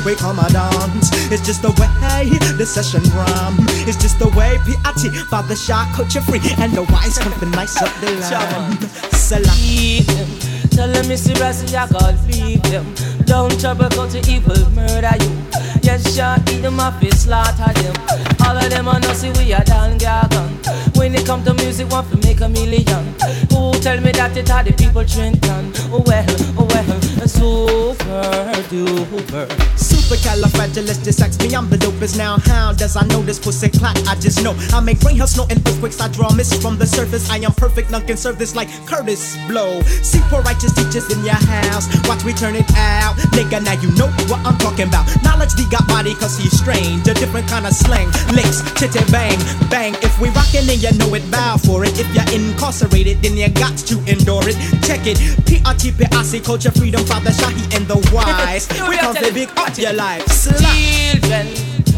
[0.04, 1.08] we come a dance.
[1.32, 2.28] It's just the way
[2.60, 3.56] the session rhyme.
[3.88, 5.08] It's just the way P.I.T.
[5.32, 8.76] Father Shah coach you free and the wise come nice up the line.
[9.16, 9.53] Salah.
[9.56, 10.30] Leave them.
[10.70, 11.34] Tell them Mr.
[11.36, 12.86] Razzie I gotta leave them.
[13.26, 15.44] Don't trouble go to evil murder you.
[15.84, 17.96] Yes, sure, eat them up and slaughter them.
[18.46, 20.50] All of them are see we are down gun.
[20.96, 23.06] When it come to music, want to make a million.
[23.52, 25.74] Who tell me that it are the people Trenton?
[25.92, 26.26] Oh well,
[26.58, 29.48] oh well, super duper.
[29.78, 32.38] Supercalifragilistic, me, I'm the dopest now.
[32.38, 33.98] How does I know this pussy clap?
[34.08, 36.00] I just know I make rain, hail, snow, and earthquakes.
[36.02, 37.30] I draw mist from the surface.
[37.30, 39.82] I am perfect, none can serve this like Kurtis Blow.
[40.02, 41.88] See Poor Righteous Teachers in your house.
[42.08, 43.16] Watch me turn it out.
[43.34, 45.08] Nigga, now you know what I'm talking about.
[45.24, 47.08] Knowledge D got body cause he's strange.
[47.08, 48.08] A different kind of slang.
[48.34, 49.94] Licks, chitty bang, bang.
[50.02, 51.98] If we rockin' then you know it, bow for it.
[52.00, 54.58] If you're incarcerated, then you got to endure it.
[54.84, 55.18] Check it.
[55.46, 58.68] P-R-T-P-I-C, culture, freedom, father, Shahi, and the wise.
[58.90, 60.26] We Because are they big up your life.
[60.44, 61.46] Children,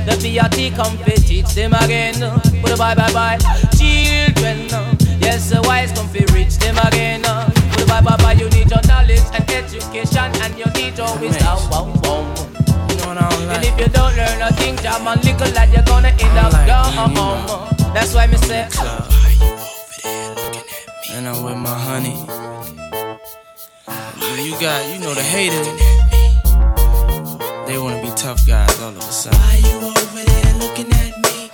[0.05, 2.15] The PRT come fi teach them again.
[2.61, 3.37] Put a bye bye bye.
[3.77, 4.67] Children,
[5.21, 7.21] yes, the wise come fi reach them again.
[7.71, 8.33] Put a bye bye bye.
[8.33, 11.59] You need your knowledge and education, and you need your wisdom.
[11.71, 12.25] Boom, boom.
[13.55, 16.51] And if you don't learn a thing, jam and little lad, you're gonna end up
[16.67, 17.93] down.
[17.93, 18.67] That's why me say.
[21.13, 22.54] And I'm with my honey.
[24.37, 25.67] You got, you know, the haters.
[27.67, 29.39] They wanna be tough guys all of a sudden.
[29.39, 31.49] Why you over there looking at me?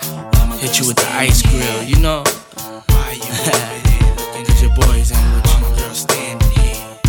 [0.59, 2.23] Hit you with the ice grill, you know.
[2.87, 5.93] Why you over there looking Cause your boys ain't with you.
[5.93, 6.99] standing here.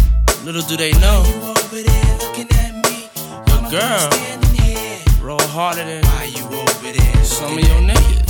[0.45, 1.25] Little do they know.
[1.27, 3.09] You over there looking at me?
[3.49, 4.11] Your girl
[5.21, 7.25] roll harder than Why you over there?
[7.25, 8.21] some of your niggas.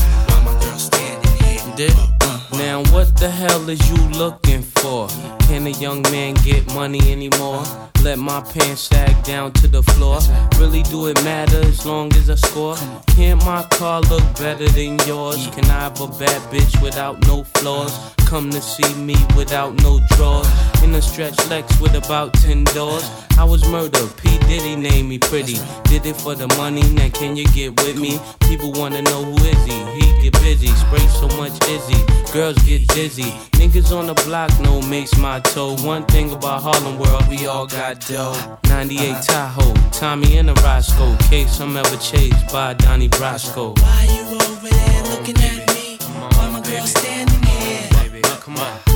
[1.89, 5.09] Now what the hell is you looking for?
[5.47, 7.65] Can a young man get money anymore?
[8.03, 10.19] Let my pants sag down to the floor.
[10.59, 12.77] Really do it matter as long as I score?
[13.09, 15.47] Can't my car look better than yours?
[15.55, 17.93] Can I have a bad bitch without no flaws?
[18.27, 20.49] Come to see me without no drawers.
[20.83, 23.09] In a stretch Lex with about 10 doors.
[23.39, 24.39] I was murdered, P.
[24.49, 25.59] Diddy named me pretty.
[25.85, 28.19] Did it for the money, now can you get with me?
[28.41, 29.79] People wanna know who is he?
[29.95, 32.01] He get busy, spray so much izzy.
[32.33, 33.31] Girls get dizzy.
[33.61, 35.77] Niggas on the block know makes my toe.
[35.77, 38.59] One thing about Harlem World, we all got dough.
[38.69, 39.23] 98 uh-huh.
[39.23, 41.17] Tahoe, Tommy and a Roscoe.
[41.31, 43.79] Case I'm ever chased by Donnie Brasco.
[43.81, 45.99] Why you over there looking at me?
[46.37, 47.89] Why my girl standing here?
[48.03, 48.92] Baby, Come on.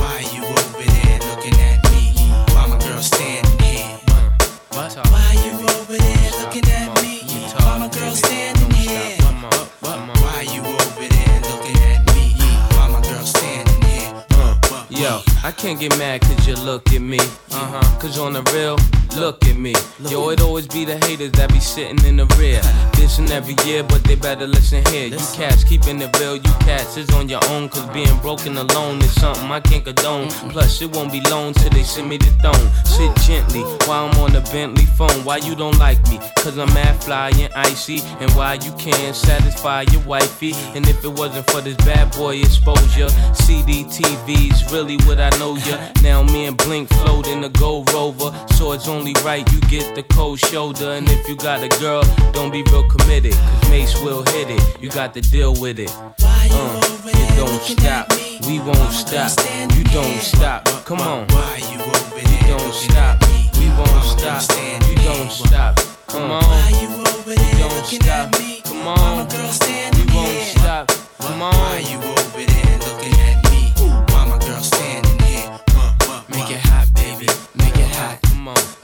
[15.47, 17.19] I can't get mad cause you look at me.
[17.57, 17.99] Uh huh.
[17.99, 18.77] Cause on the real,
[19.19, 19.73] look at me.
[20.11, 22.61] Yo, it always be the haters that be sitting in the rear.
[22.93, 25.07] Dissing every year, but they better listen here.
[25.07, 27.69] You cats keeping it real, you cats is on your own.
[27.69, 30.29] Cause being broken alone is something I can't condone.
[30.53, 32.67] Plus, it won't be long till they send me the throne.
[32.85, 35.25] Sit gently while I'm on the Bentley phone.
[35.25, 36.19] Why you don't like me?
[36.37, 38.01] Cause I'm mad fly and icy.
[38.19, 40.53] And why you can't satisfy your wifey.
[40.75, 45.55] And if it wasn't for this bad boy exposure, CD TV's really what I know
[45.57, 45.79] ya.
[46.03, 48.31] Now me and Blink float the gold rover.
[48.53, 50.91] So it's only right you get the cold shoulder.
[50.91, 53.33] And if you got a girl, don't be real committed.
[53.33, 54.81] Cause Mase will hit it.
[54.81, 55.91] You got to deal with it.
[55.93, 58.11] Uh, you don't stop.
[58.47, 59.31] We won't stop.
[59.75, 60.65] You don't stop.
[60.85, 61.27] Come on.
[61.27, 62.31] Why you over there?
[62.33, 63.15] You don't stop.
[63.59, 64.43] We won't stop.
[64.87, 65.79] You don't stop.
[66.07, 66.43] Come on.
[66.43, 68.31] Why you over there You don't stop.
[68.65, 69.27] Come on.
[69.27, 70.87] We won't stop.
[71.19, 72.66] Come Why on.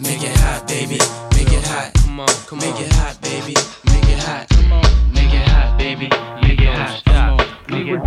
[0.04, 1.00] Make it hot, baby.
[1.34, 1.94] Make it hot.
[1.94, 2.28] Come on.
[2.50, 2.66] Come on.
[2.66, 3.54] Make it hot, baby.
[3.86, 4.48] Make it hot.
[4.50, 4.82] Come on.
[5.14, 6.10] Make it hot, baby.
[6.42, 7.02] Make it hot.
[7.06, 7.46] Come on.
[7.70, 8.02] Make it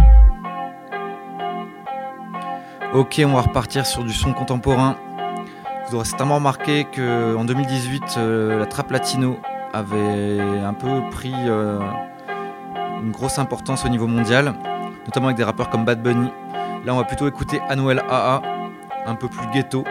[2.92, 4.96] Ok, on va repartir sur du son contemporain.
[5.88, 9.38] Vous aurez certainement remarqué que en 2018, euh, la trap latino
[9.72, 11.80] avait un peu pris euh,
[13.02, 14.54] une grosse importance au niveau mondial,
[15.06, 16.30] notamment avec des rappeurs comme Bad Bunny.
[16.84, 18.42] Là, on va plutôt écouter Anuel AA,
[19.06, 19.84] un peu plus ghetto.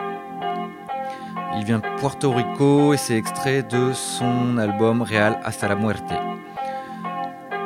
[1.58, 6.14] Il vient de Puerto Rico et c'est extrait de son album Real Hasta la Muerte.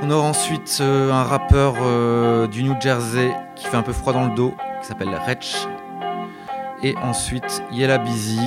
[0.02, 4.14] On aura ensuite euh, un rappeur euh, du New Jersey qui fait un peu froid
[4.14, 5.68] dans le dos, qui s'appelle Retch.
[6.84, 8.40] Et ensuite Yella Busy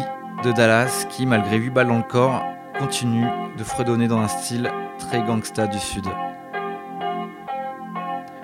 [0.45, 2.43] de Dallas qui, malgré 8 balles dans le corps,
[2.79, 3.27] continue
[3.59, 6.07] de fredonner dans un style très gangsta du sud.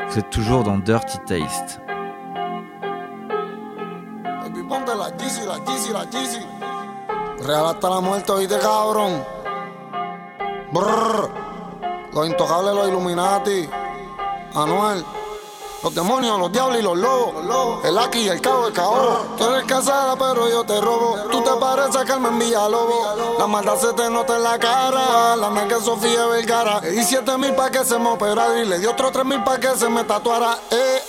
[0.09, 1.81] Vous êtes toujours dans Dirty Taste.
[7.49, 9.25] Real hasta la muerte, oíste, cabrón.
[10.71, 11.31] Brrr.
[12.13, 13.67] Los intocables, los Illuminati.
[14.55, 15.03] Anuel.
[15.83, 17.83] Los demonios, los diablos y los lobos.
[17.87, 19.25] El aquí y el cabo, el cabo.
[19.39, 21.17] Tú eres casada, pero yo te robo.
[21.31, 23.39] Tú te pareces a Carmen Villalobo.
[23.39, 25.35] La maldad se te nota en la cara.
[25.37, 26.81] La negra Sofía Vergara.
[26.81, 28.61] Di 7 mil pa' que se me operara.
[28.61, 30.59] Y le di otro 3 mil pa' que se me tatuara.
[30.71, 31.03] Eh.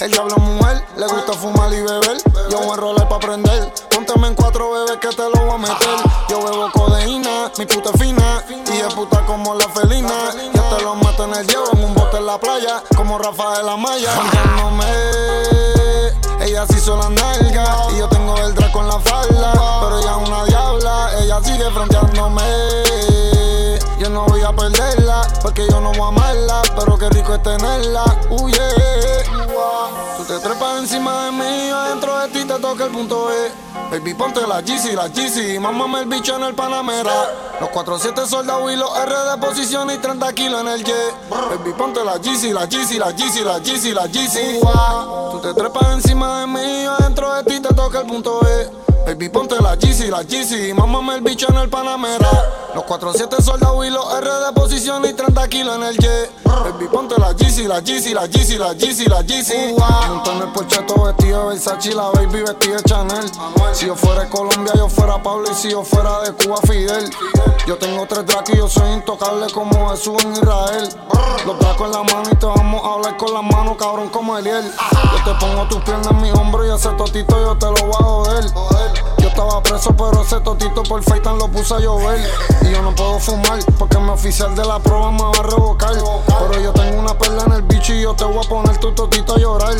[0.00, 2.16] El diablo es mujer, le gusta fumar y beber.
[2.50, 3.72] Yo voy a enrolar pa' prender.
[3.90, 5.96] Pónteme en cuatro bebés que te lo voy a meter.
[6.28, 8.44] Yo bebo codeína, mi puta es fina.
[8.48, 10.34] Y es puta como la felina.
[10.52, 12.82] Yo te lo mato en el hielo, en un bote en la playa.
[12.96, 14.16] Como Rafael Amaya.
[14.16, 14.84] Contándome.
[16.40, 17.86] Ella se hizo la nalga.
[17.92, 19.52] Y yo tengo el draco en la falda.
[19.80, 21.10] Pero ella es una diabla.
[21.20, 22.42] Ella sigue fronteándome.
[24.00, 27.42] Yo no voy a perderla, porque yo no voy a amarla, pero qué rico es
[27.42, 28.04] tenerla.
[28.28, 29.23] Uh, yeah.
[30.16, 33.52] Tú te trepas encima de mí, yo dentro de ti te toca el punto E.
[33.90, 35.60] Baby, ponte la GC, la GC.
[35.60, 37.12] Mámame el bicho en el Panamera.
[37.60, 41.14] Los 47 soldados y los R de posición y 30 kilos en el jet.
[41.30, 44.60] Baby, ponte la GC, la GC, la GC, la GC, la GC.
[45.30, 48.70] Tú te trepas encima de mí adentro de ti te toca el punto E.
[49.06, 50.72] Baby, ponte la GC, la GC.
[50.74, 52.28] Mámame el bicho en el Panamera.
[52.74, 56.30] Los 47 soldados y los R de posición y 30 kilos en el jet.
[56.44, 59.74] Baby, ponte la GC, la GC, la GC, la GC, la GC.
[60.08, 63.30] Monto en el porcheto vestido de Versace la baby vestida de Chanel.
[63.72, 65.50] Si yo fuera de Colombia, yo fuera Pablo.
[65.50, 67.10] Y si yo fuera de Cuba, Fidel.
[67.66, 70.88] Yo tengo tres dracos y yo soy intocable como Jesús en Israel.
[71.46, 74.36] Los dracos en la mano y te vamos a hablar con las manos, cabrón, como
[74.38, 74.64] Eliel.
[74.64, 77.96] Yo te pongo tus piernas en mi hombro y ese totito yo te lo voy
[78.00, 78.93] a joder.
[79.34, 82.20] Estaba preso, pero ese totito por Faitan lo puse a llover.
[82.62, 85.90] Y yo no puedo fumar, porque mi oficial de la prueba me va a revocar.
[86.38, 88.92] Pero yo tengo una perla en el bicho y yo te voy a poner tu
[88.92, 89.74] totito a llorar.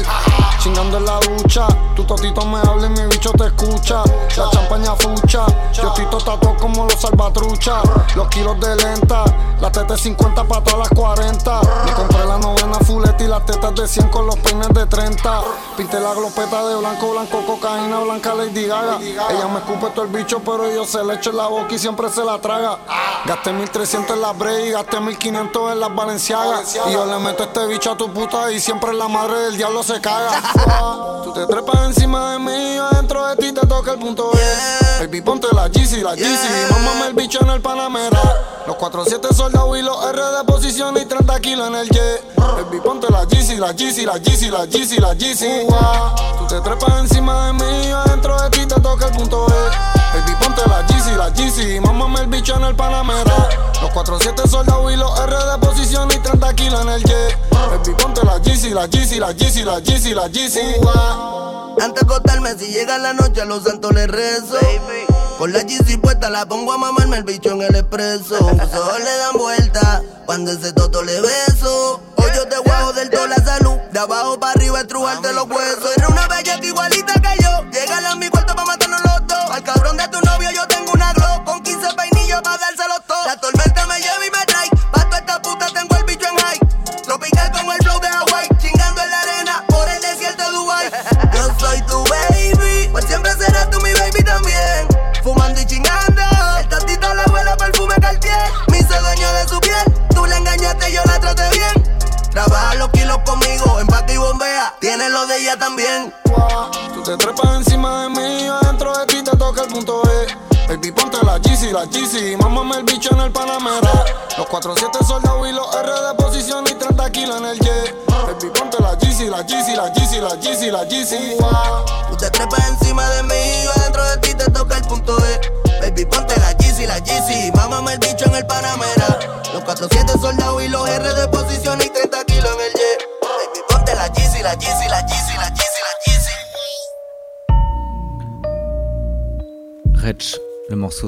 [0.59, 4.02] Chingando en la ducha, tu totito me habla y mi bicho te escucha.
[4.36, 7.84] La champaña fucha, yo estoy tatuado como los salvatruchas.
[8.16, 9.22] Los kilos de lenta,
[9.61, 11.61] la teta 50 para todas las 40.
[11.84, 15.42] Me compré la novena fuleta y las tetas de 100 con los peines de 30.
[15.76, 18.98] Pinté la glopeta de blanco, blanco, cocaína, blanca Lady Gaga.
[19.49, 22.09] Me escupe todo el bicho, pero yo se le echo en la boca y siempre
[22.09, 22.78] se la traga.
[23.26, 26.76] Gasté 1300 en la Bray y gasté 1500 en las Valenciagas.
[26.88, 29.82] Y yo le meto este bicho a tu puta y siempre la madre del diablo
[29.82, 30.40] se caga.
[31.24, 35.01] Tú te trepas encima de mí y adentro de ti te toca el punto E.
[35.01, 36.70] Baby, ponte la GC, la GC.
[36.70, 38.20] Mámame el bicho en el Panamera.
[38.66, 42.36] Los 47 soldados y los R de posición y 30 kilos en el jet.
[42.36, 45.66] Baby, ponte la GC, la GC, la GC, la GC, la GC.
[46.38, 49.95] Tú te trepas encima de mí y adentro de ti te toca el punto E.
[50.14, 51.80] Baby, ponte la GC, la GC.
[51.80, 53.49] Mámame el bicho en el Panamera.
[53.82, 57.39] Los 47 soldados y los R de posición y 30 kilos en el jet.
[57.51, 60.80] Baby, ponte la GC, la GC, la GC, la GC, la GC.
[61.82, 64.57] Antes de acostarme, si llega la noche, a los santos les rezo.
[65.39, 68.39] Con la GC puesta, la pongo a mamarme el bicho en el expreso.
[68.39, 72.01] Los le dan vuelta cuando ese toto le beso.
[72.16, 73.76] Hoy yo te guajo del todo la salud.
[73.93, 75.91] De abajo para arriba, estrujarte los huesos.
[75.97, 76.93] Era una bella que igualita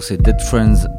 [0.09, 0.96] c'est Dead Friends.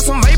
[0.00, 0.33] Say you nigga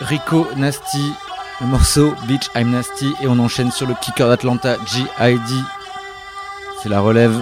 [0.00, 1.12] Rico Nasty,
[1.60, 5.54] le morceau Beach I'm Nasty, et on enchaîne sur le kicker d'Atlanta, G.I.D.
[6.82, 7.38] C'est la relève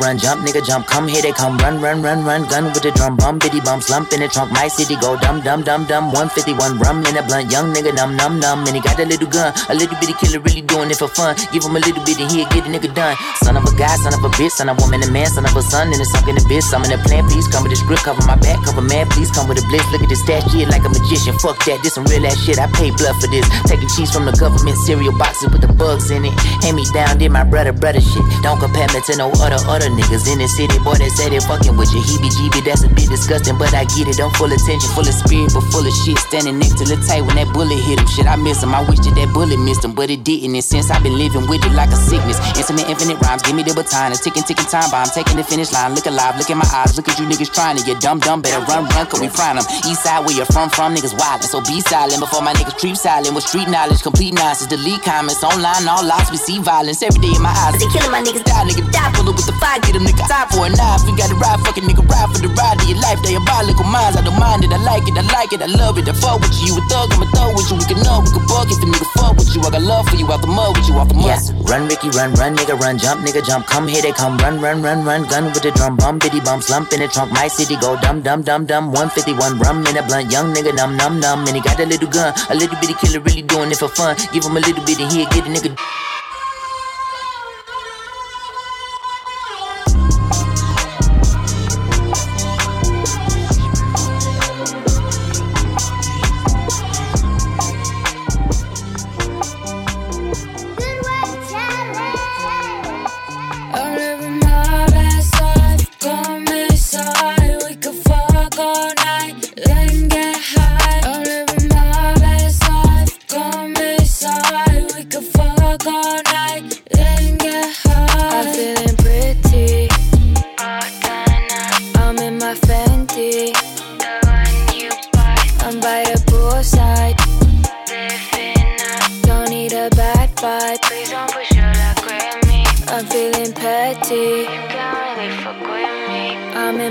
[0.00, 2.90] run, jump, nigga jump, come here they come, run, run, run, run, gun with the
[2.92, 6.10] drum, bum, bitty bum, slump in the trunk, my city go dum, dum, dum, dum,
[6.12, 9.28] 151 rum in a blunt, young nigga numb, numb, numb, and he got a little
[9.28, 12.18] gun, a little bitty killer really doing it for fun, give him a little bit
[12.20, 14.68] and he'll get a nigga done, son of a guy, son of a bitch, son
[14.68, 16.66] of a woman, a man, son of a son, and it's sunk in the bitch,
[16.70, 19.30] I'm in the plan, please come with the script, cover my back, cover man, please
[19.30, 21.94] come with a blitz, look at this stash shit like a magician, fuck that, this
[21.94, 25.16] some real ass shit, I pay blood for this, taking cheese from the government cereal
[25.18, 28.60] boxes with the bugs in it, hand me down, did my brother, brother shit, don't
[28.60, 31.76] compare me to no other, other niggas in the city, boy, that say they fucking
[31.76, 32.00] with you.
[32.00, 34.20] Heebie jeebie, that's a bit disgusting, but I get it.
[34.20, 36.18] I'm full of tension, full of spirit, but full of shit.
[36.28, 38.08] Standing next to the tight when that bullet hit him.
[38.08, 38.74] Shit, I miss him.
[38.74, 40.54] I wish that that bullet missed him, but it didn't.
[40.54, 43.62] And since I've been living with it like a sickness, infinite, infinite rhymes, give me
[43.62, 44.12] the baton.
[44.12, 45.94] A ticking, ticking time bomb, taking the finish line.
[45.94, 47.82] Look alive, look in my eyes, look at you niggas trying to.
[47.86, 49.64] You dumb, dumb, better run, run, cause we prime them.
[49.86, 51.42] East side, where you're from, from niggas wild.
[51.44, 54.68] So be silent before my niggas creep silent with street knowledge, complete nonsense.
[54.68, 57.78] Delete comments online, all lost, we see violence every day in my eyes.
[57.80, 60.24] They killing my niggas, die, nigga, die, pull up with the fire, get them nigga,
[60.28, 61.02] time for a knife.
[61.06, 63.18] You gotta ride, fucking nigga, ride for the ride of your life.
[63.22, 66.08] Diabolical minds, I don't mind it, I like it, I like it, I love it.
[66.08, 67.76] I fuck with you, you a thug, I'm a thug with you.
[67.78, 69.60] We can know, we can bug if a nigga fuck with you.
[69.62, 71.26] I got love for you, out the mud with you, off the mud.
[71.26, 73.66] Yes, run, Ricky, run, run, nigga, run, jump, nigga, jump.
[73.66, 75.26] Come here, they come, run, run, run, run.
[75.28, 77.32] Gun with the drum, bum, bitty bum, slump in the trunk.
[77.32, 78.92] My city go dum, dum, dum, dum.
[78.92, 81.46] 151 rum in a blunt, young nigga, numb, numb, numb.
[81.46, 84.16] And he got a little gun, a little bitty killer, really doing it for fun.
[84.32, 85.76] Give him a little bit and he'll get a nigga.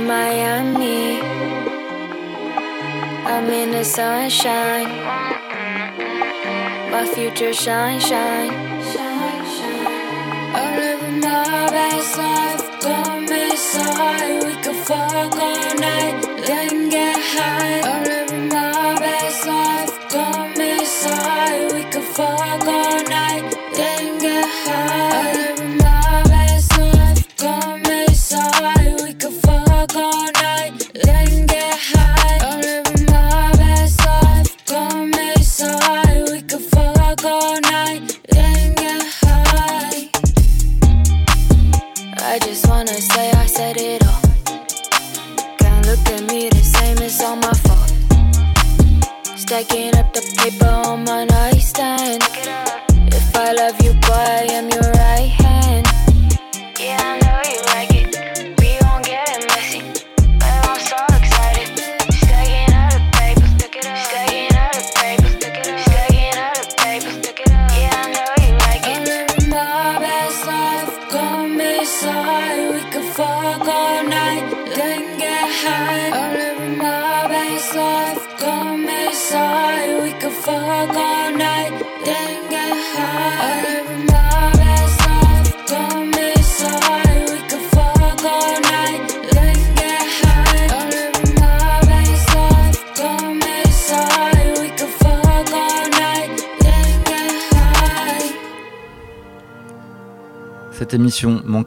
[0.08, 1.20] Miami.
[3.28, 4.88] I'm in the sunshine.
[6.92, 8.52] My future shine, shine.
[10.56, 12.80] I'm living my best life.
[12.80, 14.44] Come inside.
[14.46, 16.46] We can fuck all night.
[16.48, 17.97] Then get high.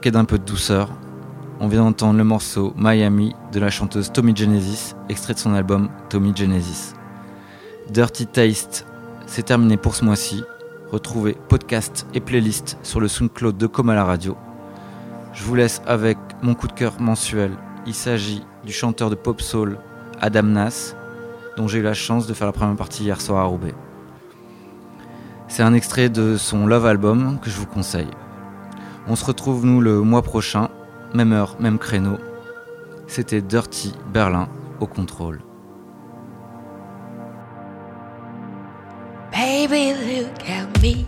[0.01, 0.89] Manquait d'un peu de douceur.
[1.59, 5.89] On vient d'entendre le morceau Miami de la chanteuse Tommy Genesis, extrait de son album
[6.09, 6.95] Tommy Genesis.
[7.91, 8.87] Dirty Taste,
[9.27, 10.43] c'est terminé pour ce mois-ci.
[10.91, 14.35] Retrouvez podcast et playlist sur le SoundCloud de Comme à la radio.
[15.33, 17.51] Je vous laisse avec mon coup de cœur mensuel.
[17.85, 19.77] Il s'agit du chanteur de pop soul
[20.19, 20.95] Adam Nas,
[21.57, 23.75] dont j'ai eu la chance de faire la première partie hier soir à Roubaix.
[25.47, 28.09] C'est un extrait de son Love Album que je vous conseille.
[29.07, 30.69] On se retrouve nous le mois prochain,
[31.13, 32.17] même heure, même créneau.
[33.07, 34.47] C'était Dirty Berlin
[34.79, 35.41] au contrôle.
[39.31, 41.05] Baby, look at me.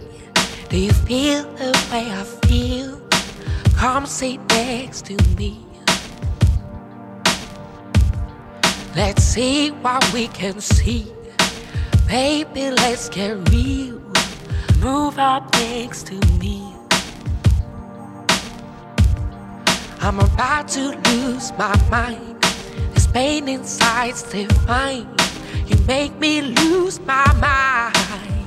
[0.69, 2.99] Do you feel the way I feel?
[3.77, 5.59] Come sit next to me.
[8.95, 11.07] Let's see what we can see.
[12.07, 13.99] Baby, let's get real.
[14.81, 16.62] Move up next to me.
[20.05, 22.41] I'm about to lose my mind.
[22.93, 25.07] This pain inside's divine.
[25.65, 28.42] You make me lose my mind.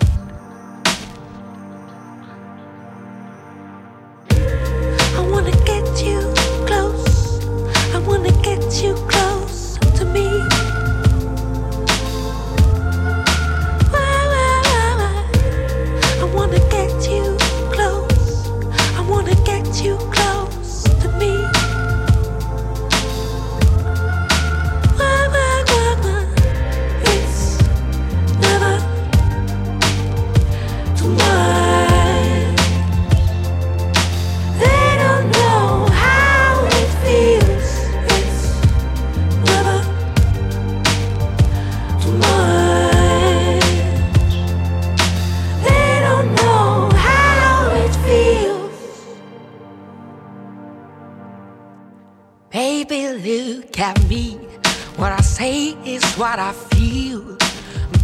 [56.76, 57.36] Feel.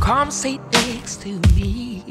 [0.01, 2.05] Come sit next to me.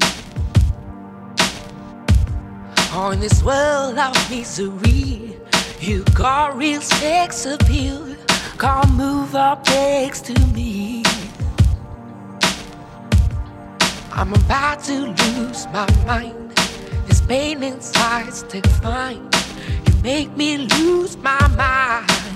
[2.94, 5.38] Oh, in this world of misery,
[5.80, 8.16] you got real sex appeal.
[8.58, 11.04] Come move up next to me.
[14.14, 16.52] I'm about to lose my mind.
[17.08, 19.28] This pain inside's divine.
[19.88, 22.31] You make me lose my mind.